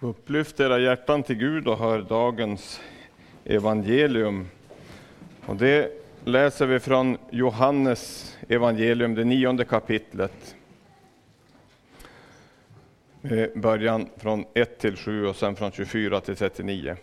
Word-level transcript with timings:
Upplyft 0.00 0.60
era 0.60 0.78
hjärtan 0.78 1.22
till 1.22 1.36
Gud 1.36 1.68
och 1.68 1.78
hör 1.78 2.02
dagens 2.02 2.80
evangelium. 3.44 4.48
Och 5.46 5.56
det 5.56 5.92
läser 6.24 6.66
vi 6.66 6.80
från 6.80 7.18
Johannes 7.30 8.36
evangelium, 8.48 9.14
det 9.14 9.24
nionde 9.24 9.64
kapitlet. 9.64 10.56
Med 13.20 13.50
början 13.54 14.08
från 14.16 14.44
1 14.54 14.78
till 14.78 14.96
7 14.96 15.26
och 15.26 15.36
sen 15.36 15.56
från 15.56 15.72
24 15.72 16.20
till 16.20 16.36
39. 16.36 16.96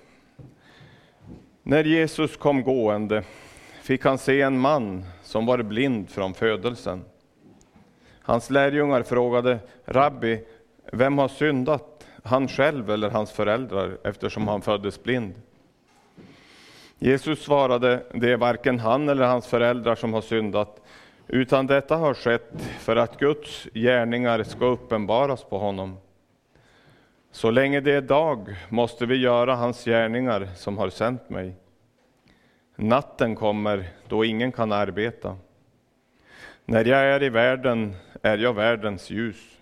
När 1.64 1.84
Jesus 1.84 2.38
kom 2.38 2.64
gående 2.64 3.24
fick 3.82 4.06
han 4.06 4.18
se 4.18 4.42
en 4.42 4.60
man 4.60 5.06
som 5.24 5.46
var 5.46 5.64
blind 5.64 6.10
från 6.10 6.34
födelsen. 6.34 7.06
Hans 8.22 8.50
lärjungar 8.50 9.04
frågade, 9.04 9.60
Rabbi, 9.86 10.40
vem 10.92 11.18
har 11.18 11.28
syndat? 11.28 11.93
Han 12.24 12.48
själv 12.48 12.90
eller 12.90 13.10
hans 13.10 13.32
föräldrar 13.32 13.98
eftersom 14.04 14.48
han 14.48 14.62
föddes 14.62 15.04
blind? 15.04 15.34
Jesus 17.00 17.44
svarade, 17.44 18.04
det 18.14 18.32
är 18.32 18.38
varken 18.38 18.80
han 18.80 19.10
eller 19.10 19.26
hans 19.26 19.48
föräldrar 19.48 19.96
som 19.96 20.14
har 20.14 20.22
syndat, 20.22 20.82
utan 21.28 21.68
detta 21.68 21.96
har 21.96 22.14
skett 22.14 22.52
för 22.80 22.96
att 22.96 23.20
Guds 23.20 23.68
gärningar 23.74 24.44
ska 24.44 24.66
uppenbaras 24.66 25.44
på 25.44 25.58
honom. 25.58 25.98
Så 27.32 27.52
länge 27.52 27.80
det 27.80 27.92
är 27.92 28.02
dag 28.02 28.56
måste 28.70 29.06
vi 29.06 29.16
göra 29.16 29.56
hans 29.56 29.86
gärningar 29.86 30.50
som 30.56 30.78
har 30.78 30.90
sänt 30.90 31.30
mig. 31.30 31.56
Natten 32.76 33.36
kommer 33.36 33.90
då 34.08 34.26
ingen 34.26 34.52
kan 34.52 34.72
arbeta. 34.72 35.38
När 36.66 36.86
jag 36.86 37.00
är 37.00 37.24
i 37.24 37.30
världen 37.30 37.96
är 38.22 38.38
jag 38.38 38.54
världens 38.54 39.10
ljus. 39.10 39.53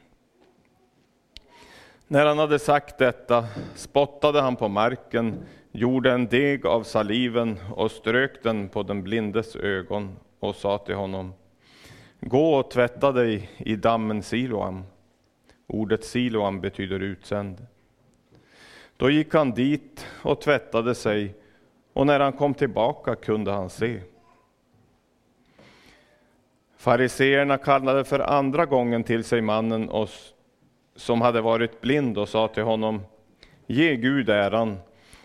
När 2.11 2.25
han 2.25 2.39
hade 2.39 2.59
sagt 2.59 2.97
detta 2.97 3.45
spottade 3.75 4.41
han 4.41 4.55
på 4.55 4.67
marken, 4.67 5.45
gjorde 5.71 6.11
en 6.11 6.27
deg 6.27 6.65
av 6.65 6.83
saliven 6.83 7.59
och 7.75 7.91
strök 7.91 8.43
den 8.43 8.69
på 8.69 8.83
den 8.83 9.03
blindes 9.03 9.55
ögon 9.55 10.15
och 10.39 10.55
sa 10.55 10.77
till 10.77 10.95
honom 10.95 11.33
Gå 12.19 12.53
och 12.53 12.71
tvätta 12.71 13.11
dig 13.11 13.49
i 13.57 13.75
dammen 13.75 14.23
Siloam. 14.23 14.83
Ordet 15.67 16.03
Siloam 16.03 16.61
betyder 16.61 16.99
utsänd. 16.99 17.65
Då 18.97 19.09
gick 19.09 19.33
han 19.33 19.51
dit 19.51 20.05
och 20.21 20.41
tvättade 20.41 20.95
sig 20.95 21.35
och 21.93 22.07
när 22.07 22.19
han 22.19 22.33
kom 22.33 22.53
tillbaka 22.53 23.15
kunde 23.15 23.51
han 23.51 23.69
se. 23.69 24.01
Fariseerna 26.77 27.57
kallade 27.57 28.03
för 28.03 28.19
andra 28.19 28.65
gången 28.65 29.03
till 29.03 29.23
sig 29.23 29.41
mannen 29.41 29.89
och 29.89 30.09
som 31.01 31.21
hade 31.21 31.41
varit 31.41 31.81
blind 31.81 32.17
och 32.17 32.29
sa 32.29 32.47
till 32.47 32.63
honom, 32.63 33.01
ge 33.67 33.95
Gud 33.95 34.29
äran, 34.29 34.79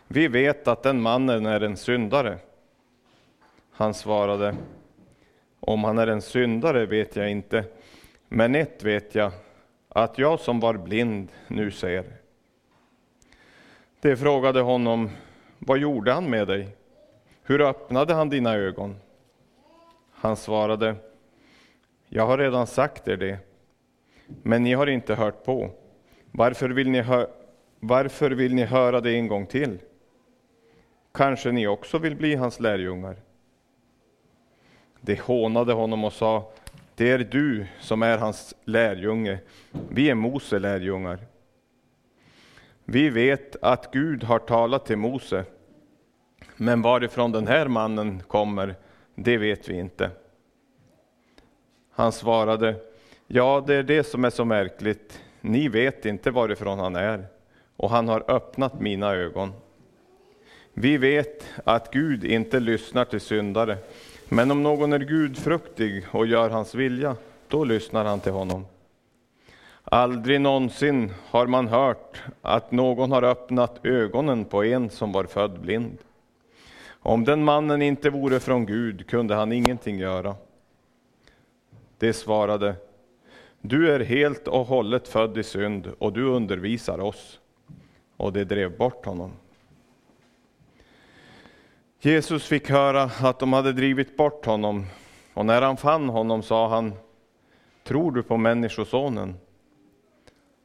vi 0.08 0.28
vet 0.28 0.69
att 0.69 0.82
den 0.82 1.02
mannen 1.02 1.46
är 1.46 1.60
en 1.60 1.77
syndare. 1.77 2.38
Han 3.70 3.94
svarade, 3.94 4.56
om 5.60 5.84
han 5.84 5.98
är 5.98 6.06
en 6.06 6.22
syndare 6.22 6.86
vet 6.86 7.16
jag 7.16 7.30
inte, 7.30 7.64
men 8.28 8.54
ett 8.54 8.82
vet 8.82 9.14
jag, 9.14 9.32
att 9.88 10.19
jag 10.19 10.41
som 10.41 10.60
var 10.60 10.74
blind 10.74 11.28
nu 11.48 11.70
ser. 11.70 12.04
De 14.00 14.16
frågade 14.16 14.60
honom, 14.60 15.10
vad 15.58 15.78
gjorde 15.78 16.12
han 16.12 16.30
med 16.30 16.48
dig? 16.48 16.69
Hur 17.42 17.60
öppnade 17.60 18.14
han 18.14 18.28
dina 18.28 18.54
ögon? 18.54 18.97
Han 20.12 20.36
svarade, 20.36 20.94
jag 22.08 22.27
har 22.27 22.38
redan 22.38 22.66
sagt 22.66 23.08
er 23.08 23.16
det, 23.16 23.38
men 24.42 24.62
ni 24.62 24.72
har 24.72 24.86
inte 24.86 25.14
hört 25.14 25.44
på. 25.44 25.70
Varför 26.30 26.69
vill 26.69 26.91
ni, 26.91 27.00
hö 27.00 27.27
varför 27.80 28.30
vill 28.30 28.55
ni 28.55 28.64
höra 28.64 29.00
det 29.00 29.12
en 29.12 29.28
gång 29.28 29.46
till? 29.46 29.78
Kanske 31.12 31.52
ni 31.52 31.66
också 31.66 31.98
vill 31.98 32.16
bli 32.16 32.34
hans 32.34 32.60
lärjungar? 32.60 33.16
De 35.00 35.16
hånade 35.16 35.72
honom 35.72 36.04
och 36.04 36.12
sa, 36.12 36.53
det 36.94 37.10
är 37.10 37.19
du 37.19 37.66
som 37.81 38.03
är 38.03 38.19
hans 38.19 38.54
lärjunge, 38.64 39.38
vi 39.91 40.10
är 40.10 40.14
Mose 40.14 40.58
lärjungar. 40.58 41.19
Vi 42.84 43.10
vet 43.10 43.56
att 43.62 43.93
Gud 43.93 44.25
har 44.25 44.38
talat 44.38 44.87
till 44.87 44.97
Mose, 44.97 45.44
men 46.56 46.82
varifrån 46.82 47.32
den 47.32 47.47
här 47.47 47.69
mannen 47.69 48.22
kommer, 48.26 48.75
det 49.14 49.37
vet 49.37 49.69
vi 49.69 49.78
inte. 49.78 50.10
Han 51.91 52.12
svarade, 52.12 52.76
Ja, 53.26 53.64
det 53.66 53.75
är 53.75 53.82
det 53.82 54.04
som 54.04 54.25
är 54.25 54.31
så 54.31 54.44
märkligt. 54.44 55.20
Ni 55.41 55.69
vet 55.69 56.06
inte 56.06 56.31
varifrån 56.31 56.78
han 56.78 56.97
är, 56.97 57.26
och 57.76 57.91
han 57.91 58.09
har 58.09 58.31
öppnat 58.31 58.81
mina 58.81 59.14
ögon. 59.14 59.53
Vi 60.75 60.97
vet 60.97 61.44
att 61.64 61.92
Gud 61.92 62.25
inte 62.25 62.60
lyssnar 62.60 63.04
till 63.04 63.20
syndare, 63.20 63.78
men 64.28 64.50
om 64.50 64.62
någon 64.62 64.92
är 64.92 64.98
gudfruktig 64.98 66.06
och 66.12 66.26
gör 66.26 66.50
hans 66.50 66.75
vilja, 66.75 67.16
då 67.48 67.64
lyssnar 67.64 68.04
han 68.04 68.20
till 68.20 68.32
honom. 68.32 68.66
Aldrig 69.84 70.41
någonsin 70.41 71.12
har 71.31 71.47
man 71.47 71.69
hört 71.69 72.22
att 72.43 72.72
någon 72.72 73.12
har 73.12 73.22
öppnat 73.22 73.87
ögonen 73.87 74.44
på 74.44 74.64
en 74.64 74.91
som 74.91 75.12
var 75.12 75.25
född 75.25 75.60
blind. 75.60 75.98
Om 76.88 77.25
den 77.25 77.44
mannen 77.44 77.82
inte 77.82 78.10
vore 78.10 78.41
från 78.41 78.66
Gud 78.66 79.06
kunde 79.06 79.34
han 79.34 79.53
ingenting 79.53 79.98
göra. 79.98 80.34
Det 81.98 82.12
svarade, 82.12 82.75
du 83.69 83.93
är 83.93 84.00
helt 84.00 84.49
och 84.49 84.66
hållet 84.66 85.09
född 85.09 85.38
i 85.38 85.43
synd 85.43 85.93
och 85.99 86.12
du 86.12 86.25
undervisar 86.25 87.00
oss. 87.00 87.41
Och 88.16 88.32
det 88.32 88.44
drev 88.44 88.77
bort 88.77 89.06
honom. 89.06 89.32
Jesus 92.00 92.47
fick 92.47 92.71
höra 92.71 93.03
att 93.03 93.38
de 93.38 93.53
hade 93.53 93.72
drivit 93.72 94.16
bort 94.16 94.47
honom 94.47 94.87
och 95.34 95.47
när 95.47 95.62
han 95.62 95.76
fann 95.76 96.09
honom 96.09 96.43
sa 96.43 96.69
han 96.69 96.94
Tror 97.84 98.12
du 98.12 98.22
på 98.22 98.37
Människosonen? 98.37 99.34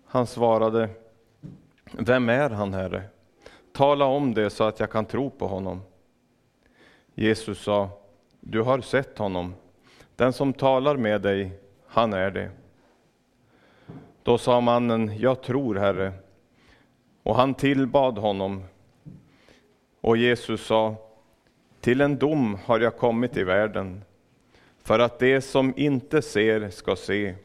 Han 0.06 0.28
svarade 0.28 0.90
Vem 1.92 2.30
är 2.30 2.50
han, 2.50 2.74
Herre? 2.74 3.04
Tala 3.74 4.06
om 4.06 4.34
det 4.34 4.50
så 4.50 4.64
att 4.64 4.80
jag 4.80 4.92
kan 4.92 5.06
tro 5.06 5.30
på 5.30 5.48
honom. 5.48 5.82
Jesus 7.16 7.64
sa 7.64 7.90
Du 8.40 8.62
har 8.62 8.82
sett 8.82 9.18
honom. 9.18 9.54
Den 10.16 10.34
som 10.34 10.54
talar 10.54 10.98
med 10.98 11.22
dig, 11.22 11.52
han 11.88 12.14
är 12.14 12.32
det. 12.32 12.50
Då 14.24 14.38
sa 14.38 14.62
mannen, 14.62 15.18
jag 15.20 15.42
tror, 15.42 15.76
Herre. 15.76 16.14
Och 17.24 17.36
han 17.36 17.54
tillbad 17.54 18.18
honom. 18.18 18.64
Och 20.02 20.18
Jesus 20.18 20.66
sa, 20.66 20.96
till 21.80 22.02
en 22.02 22.18
dom 22.18 22.58
har 22.66 22.80
jag 22.80 22.98
kommit 22.98 23.38
i 23.38 23.44
världen, 23.44 24.02
för 24.84 25.00
att 25.00 25.20
det 25.20 25.42
som 25.42 25.74
inte 25.78 26.22
ser 26.22 26.70
ska 26.70 26.96
se, 26.96 27.36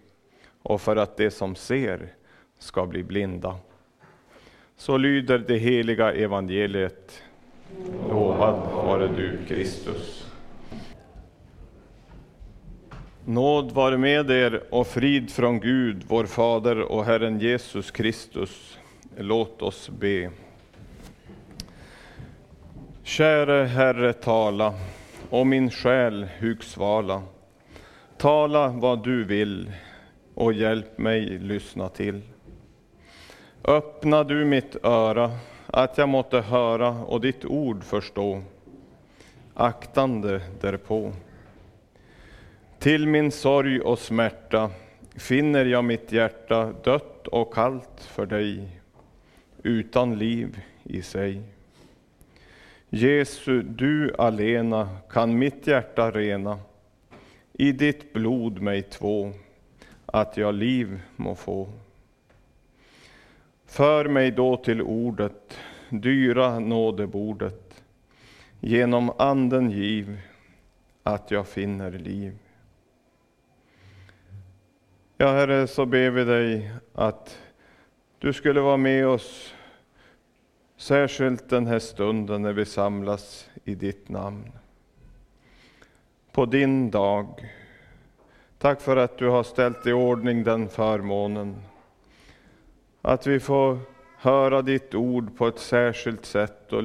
och 0.62 0.80
för 0.80 0.96
att 0.96 1.16
det 1.16 1.30
som 1.30 1.54
ser 1.54 2.14
ska 2.58 2.86
bli 2.86 3.02
blinda. 3.02 3.56
Så 4.76 4.96
lyder 4.96 5.38
det 5.38 5.56
heliga 5.56 6.12
evangeliet. 6.12 7.22
Lovad 8.10 8.72
vare 8.72 9.08
du, 9.16 9.38
Kristus. 9.48 10.25
Nåd 13.28 13.72
vare 13.72 13.98
med 13.98 14.30
er 14.30 14.62
och 14.70 14.86
frid 14.86 15.30
från 15.30 15.60
Gud, 15.60 16.04
vår 16.08 16.24
Fader 16.26 16.78
och 16.78 17.04
Herren 17.04 17.40
Jesus 17.40 17.90
Kristus. 17.90 18.78
Låt 19.16 19.62
oss 19.62 19.90
be. 19.90 20.30
Käre 23.02 23.64
Herre, 23.64 24.12
tala, 24.12 24.74
och 25.30 25.46
min 25.46 25.70
själ 25.70 26.26
hugsvala. 26.38 27.22
Tala 28.16 28.68
vad 28.68 29.04
du 29.04 29.24
vill 29.24 29.72
och 30.34 30.52
hjälp 30.52 30.98
mig 30.98 31.38
lyssna 31.38 31.88
till. 31.88 32.20
Öppna 33.64 34.24
du 34.24 34.44
mitt 34.44 34.76
öra, 34.84 35.30
att 35.66 35.98
jag 35.98 36.08
måtte 36.08 36.40
höra 36.40 36.88
och 36.88 37.20
ditt 37.20 37.44
ord 37.44 37.84
förstå, 37.84 38.42
aktande 39.54 40.40
därpå. 40.60 41.12
Till 42.86 43.08
min 43.08 43.30
sorg 43.30 43.80
och 43.80 43.98
smärta 43.98 44.70
finner 45.16 45.64
jag 45.64 45.84
mitt 45.84 46.12
hjärta 46.12 46.72
dött 46.84 47.26
och 47.26 47.54
kallt 47.54 48.00
för 48.00 48.26
dig, 48.26 48.68
utan 49.62 50.18
liv 50.18 50.60
i 50.82 51.02
sig. 51.02 51.42
Jesu, 52.88 53.62
du 53.62 54.14
alena 54.18 54.88
kan 55.10 55.38
mitt 55.38 55.66
hjärta 55.66 56.10
rena, 56.10 56.58
i 57.52 57.72
ditt 57.72 58.12
blod 58.12 58.60
mig 58.60 58.82
två, 58.82 59.32
att 60.06 60.36
jag 60.36 60.54
liv 60.54 61.00
må 61.16 61.34
få. 61.34 61.68
För 63.66 64.08
mig 64.08 64.30
då 64.30 64.56
till 64.56 64.82
ordet, 64.82 65.58
dyra 65.90 66.58
nådebordet, 66.58 67.82
genom 68.60 69.12
anden 69.18 69.70
giv, 69.70 70.18
att 71.02 71.30
jag 71.30 71.48
finner 71.48 71.90
liv. 71.90 72.38
Ja, 75.18 75.32
Herre, 75.32 75.66
så 75.66 75.86
ber 75.86 76.10
vi 76.10 76.24
dig 76.24 76.70
att 76.94 77.38
du 78.18 78.32
skulle 78.32 78.60
vara 78.60 78.76
med 78.76 79.06
oss 79.06 79.54
särskilt 80.76 81.48
den 81.48 81.66
här 81.66 81.78
stunden 81.78 82.42
när 82.42 82.52
vi 82.52 82.64
samlas 82.64 83.48
i 83.64 83.74
ditt 83.74 84.08
namn. 84.08 84.52
På 86.32 86.46
din 86.46 86.90
dag. 86.90 87.50
Tack 88.58 88.80
för 88.80 88.96
att 88.96 89.18
du 89.18 89.28
har 89.28 89.42
ställt 89.42 89.86
i 89.86 89.92
ordning 89.92 90.44
den 90.44 90.68
förmånen. 90.68 91.56
Att 93.02 93.26
vi 93.26 93.40
får 93.40 93.78
höra 94.18 94.62
ditt 94.62 94.94
ord 94.94 95.36
på 95.36 95.46
ett 95.46 95.58
särskilt 95.58 96.24
sätt 96.26 96.72
och, 96.72 96.82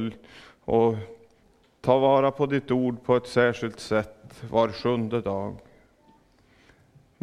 och 0.65 0.95
ta 1.81 1.99
vara 1.99 2.31
på 2.31 2.45
ditt 2.45 2.71
ord 2.71 3.03
på 3.03 3.15
ett 3.15 3.27
särskilt 3.27 3.79
sätt 3.79 4.43
var 4.49 4.69
sjunde 4.69 5.21
dag. 5.21 5.55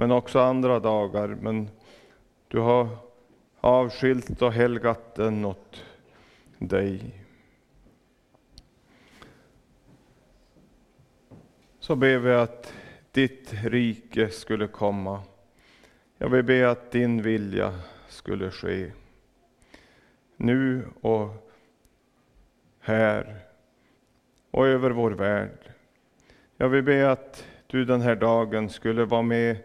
Men 0.00 0.10
också 0.10 0.38
andra 0.38 0.80
dagar. 0.80 1.28
Men 1.28 1.70
du 2.48 2.58
har 2.58 2.88
avskilt 3.60 4.42
och 4.42 4.52
helgat 4.52 5.14
den 5.14 5.44
åt 5.44 5.84
dig. 6.58 7.24
Så 11.80 11.96
ber 11.96 12.18
vi 12.18 12.32
att 12.32 12.72
ditt 13.12 13.52
rike 13.52 14.28
skulle 14.28 14.66
komma. 14.66 15.22
Jag 16.18 16.28
vill 16.28 16.44
be 16.44 16.70
att 16.70 16.90
din 16.90 17.22
vilja 17.22 17.80
skulle 18.08 18.50
ske. 18.50 18.92
Nu 20.36 20.88
och 21.00 21.50
här 22.80 23.40
och 24.50 24.66
över 24.66 24.90
vår 24.90 25.10
värld. 25.10 25.72
Jag 26.56 26.68
vill 26.68 26.82
be 26.82 27.10
att 27.10 27.44
du 27.66 27.84
den 27.84 28.00
här 28.00 28.16
dagen 28.16 28.68
skulle 28.68 29.04
vara 29.04 29.22
med 29.22 29.56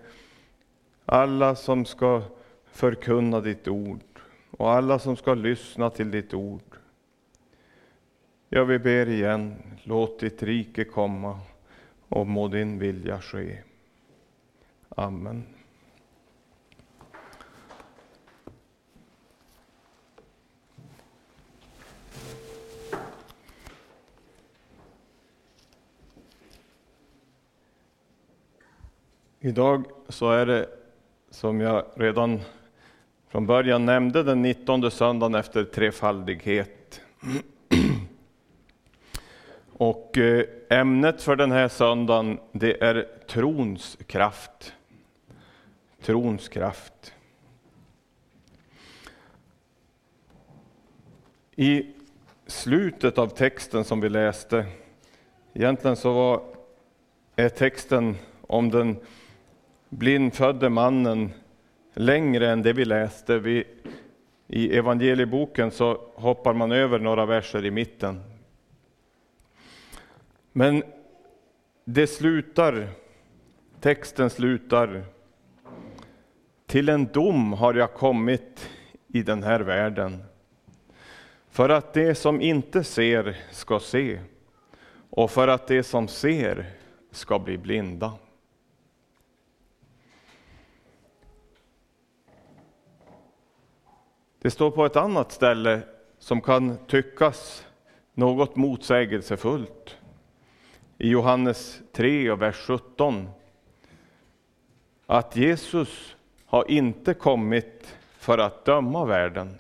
alla 1.06 1.56
som 1.56 1.86
ska 1.86 2.22
förkunna 2.66 3.42
ditt 3.42 3.68
ord 3.68 4.00
och 4.52 4.72
alla 4.72 5.00
som 5.00 5.16
ska 5.16 5.34
lyssna 5.34 5.90
till 5.90 6.12
ditt 6.12 6.34
ord. 6.34 6.62
Jag 8.50 8.66
vill 8.66 8.80
ber 8.80 9.10
igen, 9.10 9.56
låt 9.84 10.20
ditt 10.20 10.44
rike 10.44 10.84
komma 10.84 11.40
och 12.10 12.28
må 12.28 12.48
din 12.48 12.80
vilja 12.80 13.22
ske. 13.22 13.58
Amen. 14.90 15.44
Idag 29.40 29.86
så 30.10 30.32
är 30.32 30.46
det, 30.46 30.82
som 31.33 31.62
jag 31.62 31.85
redan 31.95 32.39
från 33.30 33.45
början 33.45 33.85
nämnde, 33.85 34.24
den 34.24 34.41
19 34.41 34.91
söndagen 34.91 35.35
efter 35.35 35.63
trefaldighet. 35.63 37.01
Och 39.77 40.18
eh, 40.18 40.45
ämnet 40.69 41.21
för 41.21 41.35
den 41.35 41.51
här 41.51 41.68
söndagen, 41.68 42.39
det 42.51 42.83
är 42.83 43.07
trons 43.27 43.97
kraft. 44.07 44.74
Trons 46.01 46.50
kraft. 46.50 47.13
I 51.56 51.88
slutet 52.47 53.18
av 53.18 53.27
texten 53.27 53.83
som 53.83 54.01
vi 54.01 54.09
läste, 54.09 54.65
egentligen 55.53 55.95
så 55.95 56.13
var, 56.13 56.41
är 57.35 57.50
texten 57.50 58.15
om 58.41 58.69
den 58.69 58.97
blindfödde 59.98 60.69
mannen 60.69 61.34
längre 61.94 62.51
än 62.51 62.62
det 62.62 62.74
vi 62.74 62.86
läste. 62.86 63.40
Vi, 63.40 63.63
I 64.48 64.78
evangelieboken 64.78 65.72
så 65.72 66.01
hoppar 66.16 66.54
man 66.54 66.72
över 66.72 67.00
några 67.00 67.25
verser 67.25 67.66
i 67.66 67.72
mitten. 67.72 68.22
Men 70.51 70.84
det 71.86 72.07
slutar, 72.07 72.88
texten 73.80 74.30
slutar, 74.30 75.04
till 76.66 76.90
en 76.90 77.06
dom 77.06 77.54
har 77.54 77.74
jag 77.74 77.94
kommit 77.94 78.69
i 79.07 79.24
den 79.24 79.44
här 79.44 79.60
världen. 79.60 80.24
För 81.50 81.69
att 81.69 81.94
det 81.94 82.16
som 82.16 82.42
inte 82.42 82.84
ser 82.84 83.38
ska 83.51 83.80
se 83.80 84.19
och 85.10 85.31
för 85.31 85.48
att 85.48 85.68
det 85.68 85.84
som 85.84 86.07
ser 86.07 86.66
ska 87.12 87.40
bli 87.40 87.57
blinda. 87.57 88.13
Det 94.44 94.51
står 94.51 94.72
på 94.72 94.86
ett 94.86 94.95
annat 94.95 95.31
ställe 95.31 95.81
som 96.19 96.42
kan 96.42 96.78
tyckas 96.88 97.68
något 98.13 98.56
motsägelsefullt. 98.56 99.98
I 100.98 101.10
Johannes 101.10 101.81
3 101.92 102.31
och 102.31 102.42
vers 102.42 102.56
17. 102.56 103.30
Att 105.06 105.36
Jesus 105.36 106.16
har 106.45 106.72
inte 106.72 107.13
kommit 107.13 107.98
för 108.18 108.38
att 108.38 108.66
döma 108.66 109.06
världen. 109.06 109.57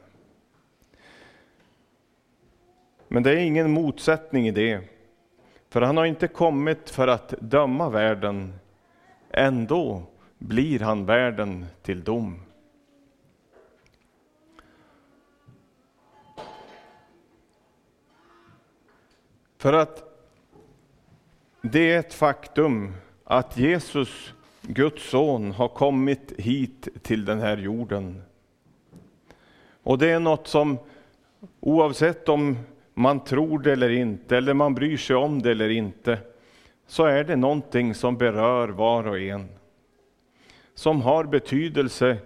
Men 3.07 3.23
det 3.23 3.31
är 3.31 3.37
ingen 3.37 3.71
motsättning 3.71 4.47
i 4.47 4.51
det. 4.51 4.81
För 5.69 5.81
han 5.81 5.97
har 5.97 6.05
inte 6.05 6.27
kommit 6.27 6.89
för 6.89 7.07
att 7.07 7.33
döma 7.39 7.89
världen. 7.89 8.53
Ändå 9.29 10.03
blir 10.37 10.79
han 10.79 11.05
världen 11.05 11.65
till 11.81 12.03
dom. 12.03 12.39
För 19.63 19.73
att 19.73 20.03
det 21.61 21.91
är 21.91 21.99
ett 21.99 22.13
faktum 22.13 22.93
att 23.23 23.57
Jesus, 23.57 24.33
Guds 24.61 25.09
son, 25.09 25.51
har 25.51 25.67
kommit 25.67 26.33
hit 26.37 26.87
till 27.01 27.25
den 27.25 27.39
här 27.39 27.57
jorden. 27.57 28.23
Och 29.83 29.97
det 29.97 30.09
är 30.09 30.19
något 30.19 30.47
som, 30.47 30.77
oavsett 31.59 32.29
om 32.29 32.57
man 32.93 33.23
tror 33.23 33.59
det 33.59 33.71
eller 33.71 33.89
inte, 33.89 34.37
eller 34.37 34.53
man 34.53 34.75
bryr 34.75 34.97
sig 34.97 35.15
om 35.15 35.41
det 35.41 35.51
eller 35.51 35.69
inte, 35.69 36.19
så 36.87 37.05
är 37.05 37.23
det 37.23 37.35
någonting 37.35 37.95
som 37.95 38.17
berör 38.17 38.67
var 38.67 39.07
och 39.07 39.19
en. 39.19 39.49
Som 40.73 41.01
har 41.01 41.23
betydelse 41.23 42.17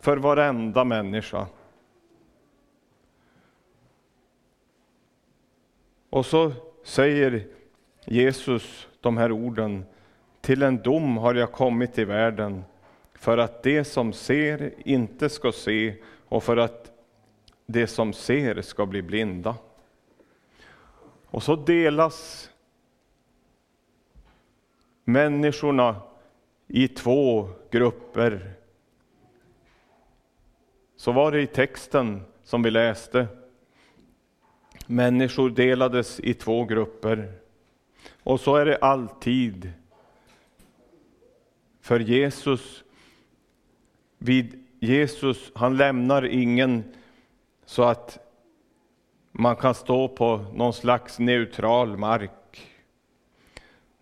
för 0.00 0.16
varenda 0.16 0.84
människa. 0.84 1.46
Och 6.10 6.26
så 6.26 6.52
säger 6.82 7.46
Jesus 8.04 8.88
de 9.00 9.16
här 9.16 9.32
orden. 9.32 9.84
Till 10.40 10.62
en 10.62 10.76
dom 10.76 11.16
har 11.16 11.34
jag 11.34 11.52
kommit 11.52 11.98
i 11.98 12.04
världen 12.04 12.64
för 13.14 13.38
att 13.38 13.62
det 13.62 13.84
som 13.84 14.12
ser 14.12 14.72
inte 14.84 15.28
ska 15.28 15.52
se 15.52 15.94
och 16.28 16.42
för 16.42 16.56
att 16.56 16.92
det 17.66 17.86
som 17.86 18.12
ser 18.12 18.62
ska 18.62 18.86
bli 18.86 19.02
blinda. 19.02 19.54
Och 21.26 21.42
så 21.42 21.56
delas 21.56 22.50
människorna 25.04 25.96
i 26.66 26.88
två 26.88 27.48
grupper. 27.70 28.54
Så 30.96 31.12
var 31.12 31.32
det 31.32 31.42
i 31.42 31.46
texten 31.46 32.22
som 32.42 32.62
vi 32.62 32.70
läste. 32.70 33.26
Människor 34.86 35.50
delades 35.50 36.20
i 36.20 36.34
två 36.34 36.64
grupper. 36.64 37.32
Och 38.22 38.40
så 38.40 38.56
är 38.56 38.66
det 38.66 38.76
alltid. 38.76 39.72
För 41.80 42.00
Jesus, 42.00 42.84
vid 44.18 44.64
Jesus, 44.80 45.52
han 45.54 45.76
lämnar 45.76 46.26
ingen 46.26 46.84
så 47.64 47.82
att 47.82 48.18
man 49.32 49.56
kan 49.56 49.74
stå 49.74 50.08
på 50.08 50.44
någon 50.54 50.72
slags 50.72 51.18
neutral 51.18 51.96
mark. 51.96 52.68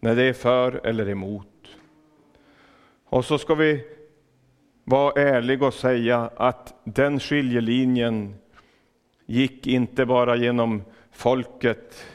När 0.00 0.16
det 0.16 0.22
är 0.22 0.32
för 0.32 0.86
eller 0.86 1.08
emot. 1.08 1.46
Och 3.04 3.24
så 3.24 3.38
ska 3.38 3.54
vi 3.54 3.84
vara 4.84 5.22
ärliga 5.22 5.66
och 5.66 5.74
säga 5.74 6.30
att 6.36 6.74
den 6.84 7.20
skiljelinjen 7.20 8.34
gick 9.30 9.66
inte 9.66 10.06
bara 10.06 10.36
genom 10.36 10.82
folket 11.10 12.06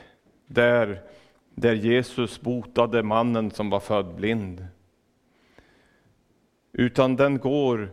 där, 0.47 1.01
där 1.49 1.73
Jesus 1.73 2.41
botade 2.41 3.03
mannen 3.03 3.51
som 3.51 3.69
var 3.69 3.79
född 3.79 4.15
blind. 4.15 4.67
Utan 6.71 7.15
den 7.15 7.37
går 7.37 7.91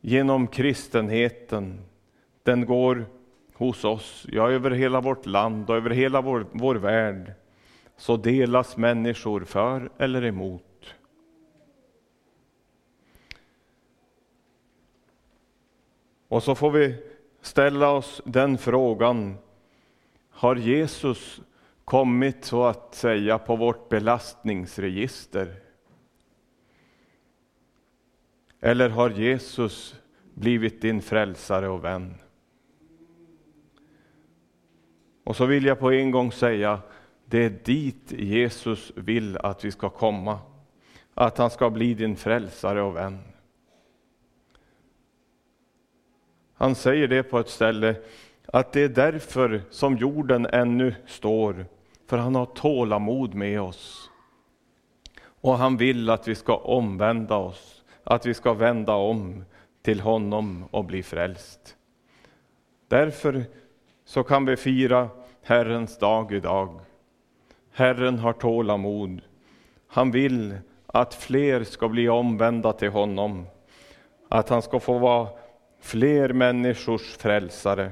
genom 0.00 0.46
kristenheten. 0.46 1.80
Den 2.42 2.66
går 2.66 3.06
hos 3.54 3.84
oss, 3.84 4.26
ja 4.28 4.50
över 4.50 4.70
hela 4.70 5.00
vårt 5.00 5.26
land 5.26 5.70
och 5.70 5.76
över 5.76 5.90
hela 5.90 6.20
vår, 6.20 6.46
vår 6.52 6.74
värld. 6.74 7.32
Så 7.96 8.16
delas 8.16 8.76
människor 8.76 9.44
för 9.44 9.90
eller 9.98 10.24
emot. 10.24 10.94
Och 16.28 16.42
så 16.42 16.54
får 16.54 16.70
vi 16.70 17.13
ställa 17.46 17.90
oss 17.90 18.22
den 18.24 18.58
frågan 18.58 19.36
Har 20.30 20.56
Jesus 20.56 21.40
kommit 21.84 22.44
så 22.44 22.64
att 22.64 22.94
säga 22.94 23.38
på 23.38 23.56
vårt 23.56 23.88
belastningsregister? 23.88 25.54
Eller 28.60 28.88
har 28.88 29.10
Jesus 29.10 29.94
blivit 30.34 30.82
din 30.82 31.02
frälsare 31.02 31.68
och 31.68 31.84
vän? 31.84 32.14
Och 35.24 35.36
så 35.36 35.46
vill 35.46 35.64
jag 35.64 35.78
på 35.78 35.90
en 35.92 36.10
gång 36.10 36.32
säga, 36.32 36.80
det 37.24 37.44
är 37.44 37.50
dit 37.64 38.12
Jesus 38.12 38.92
vill 38.94 39.36
att 39.36 39.64
vi 39.64 39.70
ska 39.70 39.88
komma. 39.88 40.38
Att 41.14 41.38
han 41.38 41.50
ska 41.50 41.70
bli 41.70 41.94
din 41.94 42.16
frälsare 42.16 42.82
och 42.82 42.96
vän. 42.96 43.18
Han 46.64 46.74
säger 46.74 47.08
det 47.08 47.22
på 47.22 47.38
ett 47.38 47.48
ställe, 47.48 47.96
att 48.46 48.72
det 48.72 48.80
är 48.80 48.88
därför 48.88 49.62
som 49.70 49.96
jorden 49.96 50.46
ännu 50.46 50.94
står, 51.06 51.66
för 52.06 52.18
han 52.18 52.34
har 52.34 52.46
tålamod 52.46 53.34
med 53.34 53.60
oss. 53.60 54.10
Och 55.24 55.58
han 55.58 55.76
vill 55.76 56.10
att 56.10 56.28
vi 56.28 56.34
ska 56.34 56.56
omvända 56.56 57.36
oss, 57.36 57.84
att 58.04 58.26
vi 58.26 58.34
ska 58.34 58.54
vända 58.54 58.94
om 58.94 59.44
till 59.82 60.00
honom 60.00 60.64
och 60.70 60.84
bli 60.84 61.02
frälst. 61.02 61.76
Därför 62.88 63.44
så 64.04 64.22
kan 64.22 64.46
vi 64.46 64.56
fira 64.56 65.08
Herrens 65.42 65.98
dag 65.98 66.32
idag. 66.32 66.80
Herren 67.72 68.18
har 68.18 68.32
tålamod. 68.32 69.20
Han 69.86 70.10
vill 70.10 70.56
att 70.86 71.14
fler 71.14 71.64
ska 71.64 71.88
bli 71.88 72.08
omvända 72.08 72.72
till 72.72 72.90
honom, 72.90 73.46
att 74.28 74.48
han 74.48 74.62
ska 74.62 74.80
få 74.80 74.98
vara 74.98 75.28
fler 75.84 76.32
människors 76.32 77.16
frälsare. 77.16 77.90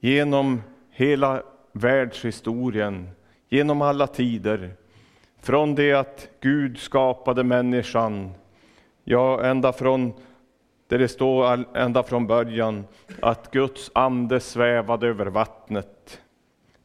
Genom 0.00 0.62
hela 0.90 1.42
världshistorien, 1.72 3.10
genom 3.48 3.82
alla 3.82 4.06
tider, 4.06 4.76
från 5.38 5.74
det 5.74 5.92
att 5.92 6.28
Gud 6.40 6.78
skapade 6.78 7.44
människan, 7.44 8.30
ja, 9.04 9.44
ända 9.44 9.72
från 9.72 10.12
där 10.88 10.98
det 10.98 11.08
står 11.08 11.76
ända 11.76 12.02
från 12.02 12.26
början 12.26 12.84
att 13.22 13.50
Guds 13.50 13.90
ande 13.94 14.40
svävade 14.40 15.08
över 15.08 15.26
vattnet, 15.26 16.22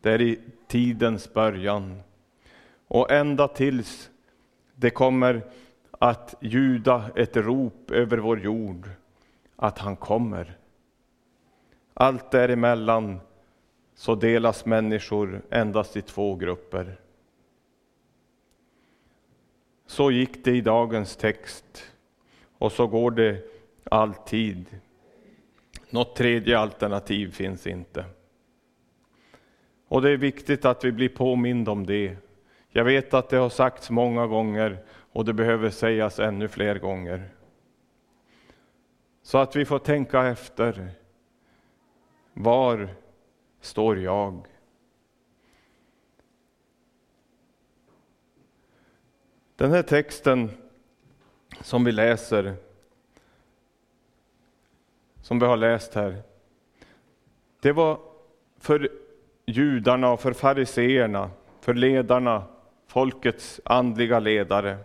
där 0.02 0.22
i 0.22 0.40
tidens 0.68 1.34
början. 1.34 2.02
Och 2.88 3.12
ända 3.12 3.48
tills 3.48 4.10
det 4.76 4.90
kommer 4.90 5.42
att 5.92 6.36
ljuda 6.42 7.10
ett 7.16 7.38
rop 7.38 7.92
över 7.92 8.18
vår 8.18 8.40
jord, 8.40 8.90
att 9.56 9.80
han 9.80 9.96
kommer. 9.96 10.58
Allt 11.94 12.32
däremellan 12.32 13.20
så 13.96 14.16
delas 14.16 14.66
människor 14.66 15.42
endast 15.50 15.98
i 15.98 16.02
två 16.02 16.36
grupper. 16.36 17.00
Så 19.86 20.12
gick 20.12 20.46
det 20.46 20.52
i 20.52 20.62
dagens 20.62 21.16
text 21.16 21.92
och 22.58 22.72
så 22.72 22.88
går 22.88 23.12
det 23.12 23.44
alltid. 23.84 24.66
Något 25.90 26.16
tredje 26.16 26.60
alternativ 26.60 27.32
finns 27.32 27.68
inte. 27.68 28.06
Och 29.88 30.02
det 30.02 30.10
är 30.10 30.18
viktigt 30.18 30.66
att 30.66 30.84
vi 30.84 30.92
blir 30.92 31.10
påminda 31.10 31.72
om 31.72 31.86
det. 31.86 32.18
Jag 32.78 32.84
vet 32.84 33.14
att 33.14 33.30
det 33.30 33.38
har 33.38 33.50
sagts 33.50 33.90
många 33.90 34.28
gånger 34.28 34.84
och 35.12 35.26
det 35.26 35.34
behöver 35.34 35.70
sägas 35.70 36.20
ännu 36.20 36.48
fler 36.48 36.80
gånger. 36.80 37.30
Så 39.22 39.38
att 39.38 39.56
vi 39.56 39.66
får 39.66 39.80
tänka 39.80 40.28
efter. 40.28 40.92
Var 42.34 42.90
står 43.62 44.00
jag? 44.00 44.48
Den 49.56 49.72
här 49.72 49.84
texten 49.84 50.50
som 51.62 51.84
vi 51.84 51.92
läser, 51.92 52.56
som 55.22 55.40
vi 55.40 55.46
har 55.46 55.58
läst 55.58 55.94
här, 55.94 56.22
det 57.60 57.72
var 57.72 58.00
för 58.58 58.92
judarna 59.46 60.12
och 60.12 60.20
för 60.20 60.34
fariseerna, 60.34 61.32
för 61.62 61.74
ledarna, 61.74 62.44
folkets 62.98 63.62
andliga 63.66 64.20
ledare. 64.20 64.78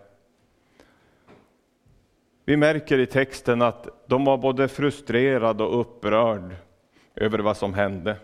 Vi 2.44 2.56
märker 2.56 2.98
i 2.98 3.06
texten 3.06 3.62
att 3.62 3.88
de 4.06 4.24
var 4.24 4.38
både 4.38 4.68
frustrerade 4.68 5.64
och 5.64 5.80
upprörd 5.80 6.56
över 7.14 7.38
vad 7.38 7.56
som 7.56 7.74
hände. 7.74 8.16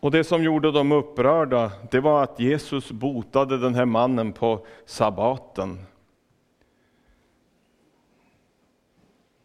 Och 0.00 0.10
det 0.10 0.24
som 0.24 0.42
gjorde 0.42 0.72
dem 0.72 0.92
upprörda, 0.92 1.72
det 1.90 2.00
var 2.00 2.22
att 2.22 2.40
Jesus 2.40 2.90
botade 2.90 3.58
den 3.58 3.74
här 3.74 3.84
mannen 3.84 4.32
på 4.32 4.66
sabbaten. 4.86 5.78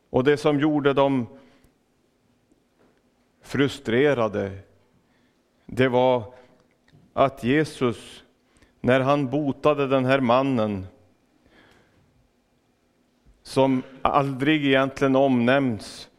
Och 0.10 0.24
det 0.24 0.38
som 0.38 0.60
gjorde 0.60 0.94
dem 0.94 1.28
frustrerade, 3.42 4.52
det 5.66 5.88
var 5.88 6.34
att 7.14 7.44
Jesus, 7.44 8.24
när 8.82 9.00
han 9.00 9.30
botade 9.30 9.88
den 9.88 10.06
här 10.06 10.20
mannen, 10.20 10.88
som 13.44 13.84
aldrig 14.02 14.66
egentligen 14.66 15.16
omnämns, 15.16 16.10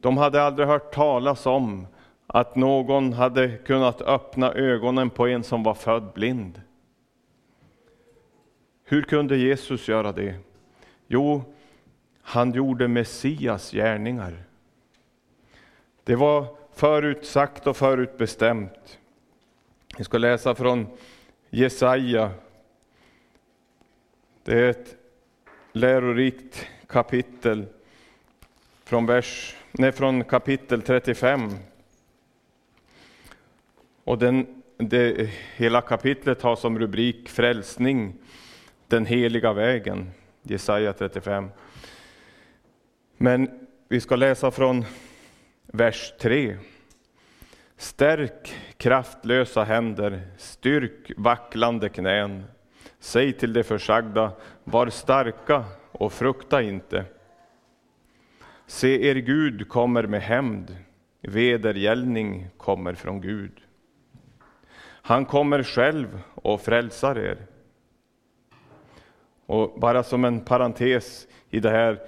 de 0.00 0.16
hade 0.16 0.42
aldrig 0.42 0.68
hört 0.68 0.94
talas 0.94 1.46
om 1.46 1.86
att 2.26 2.56
någon 2.56 3.12
hade 3.12 3.56
kunnat 3.56 4.02
öppna 4.02 4.52
ögonen 4.52 5.10
på 5.10 5.26
en 5.26 5.44
som 5.44 5.62
var 5.62 5.74
född 5.74 6.12
blind. 6.14 6.62
Hur 8.84 9.02
kunde 9.02 9.36
Jesus 9.36 9.88
göra 9.88 10.12
det? 10.12 10.34
Jo, 11.06 11.42
han 12.22 12.52
gjorde 12.52 12.88
Messias 12.88 13.70
gärningar. 13.70 14.42
Det 16.04 16.16
var 16.16 16.46
förutsagt 16.72 17.66
och 17.66 17.76
förutbestämt. 17.76 18.97
Vi 19.98 20.04
ska 20.04 20.18
läsa 20.18 20.54
från 20.54 20.86
Jesaja. 21.50 22.30
Det 24.42 24.52
är 24.52 24.70
ett 24.70 24.96
lärorikt 25.72 26.66
kapitel 26.86 27.66
från, 28.84 29.06
vers, 29.06 29.56
nej, 29.72 29.92
från 29.92 30.24
kapitel 30.24 30.82
35. 30.82 31.50
Och 34.04 34.18
den, 34.18 34.62
det, 34.76 35.30
hela 35.56 35.80
kapitlet 35.80 36.42
har 36.42 36.56
som 36.56 36.78
rubrik 36.78 37.28
Frälsning, 37.28 38.14
den 38.86 39.06
heliga 39.06 39.52
vägen, 39.52 40.10
Jesaja 40.42 40.92
35. 40.92 41.48
Men 43.16 43.68
vi 43.88 44.00
ska 44.00 44.16
läsa 44.16 44.50
från 44.50 44.84
vers 45.66 46.12
3. 46.20 46.56
Stärk 47.78 48.54
kraftlösa 48.76 49.64
händer, 49.64 50.20
styrk 50.36 51.12
vacklande 51.16 51.88
knän. 51.88 52.44
Säg 52.98 53.32
till 53.32 53.52
de 53.52 53.62
försagda, 53.62 54.32
var 54.64 54.88
starka 54.88 55.64
och 55.92 56.12
frukta 56.12 56.62
inte. 56.62 57.04
Se, 58.66 59.08
er 59.08 59.14
Gud 59.14 59.68
kommer 59.68 60.06
med 60.06 60.22
hämnd, 60.22 60.76
vedergällning 61.20 62.46
kommer 62.56 62.94
från 62.94 63.20
Gud. 63.20 63.60
Han 64.82 65.24
kommer 65.24 65.62
själv 65.62 66.20
och 66.34 66.60
frälsar 66.60 67.18
er. 67.18 67.46
Och 69.46 69.80
bara 69.80 70.02
som 70.02 70.24
en 70.24 70.40
parentes 70.40 71.26
i 71.50 71.60
det 71.60 71.70
här, 71.70 72.00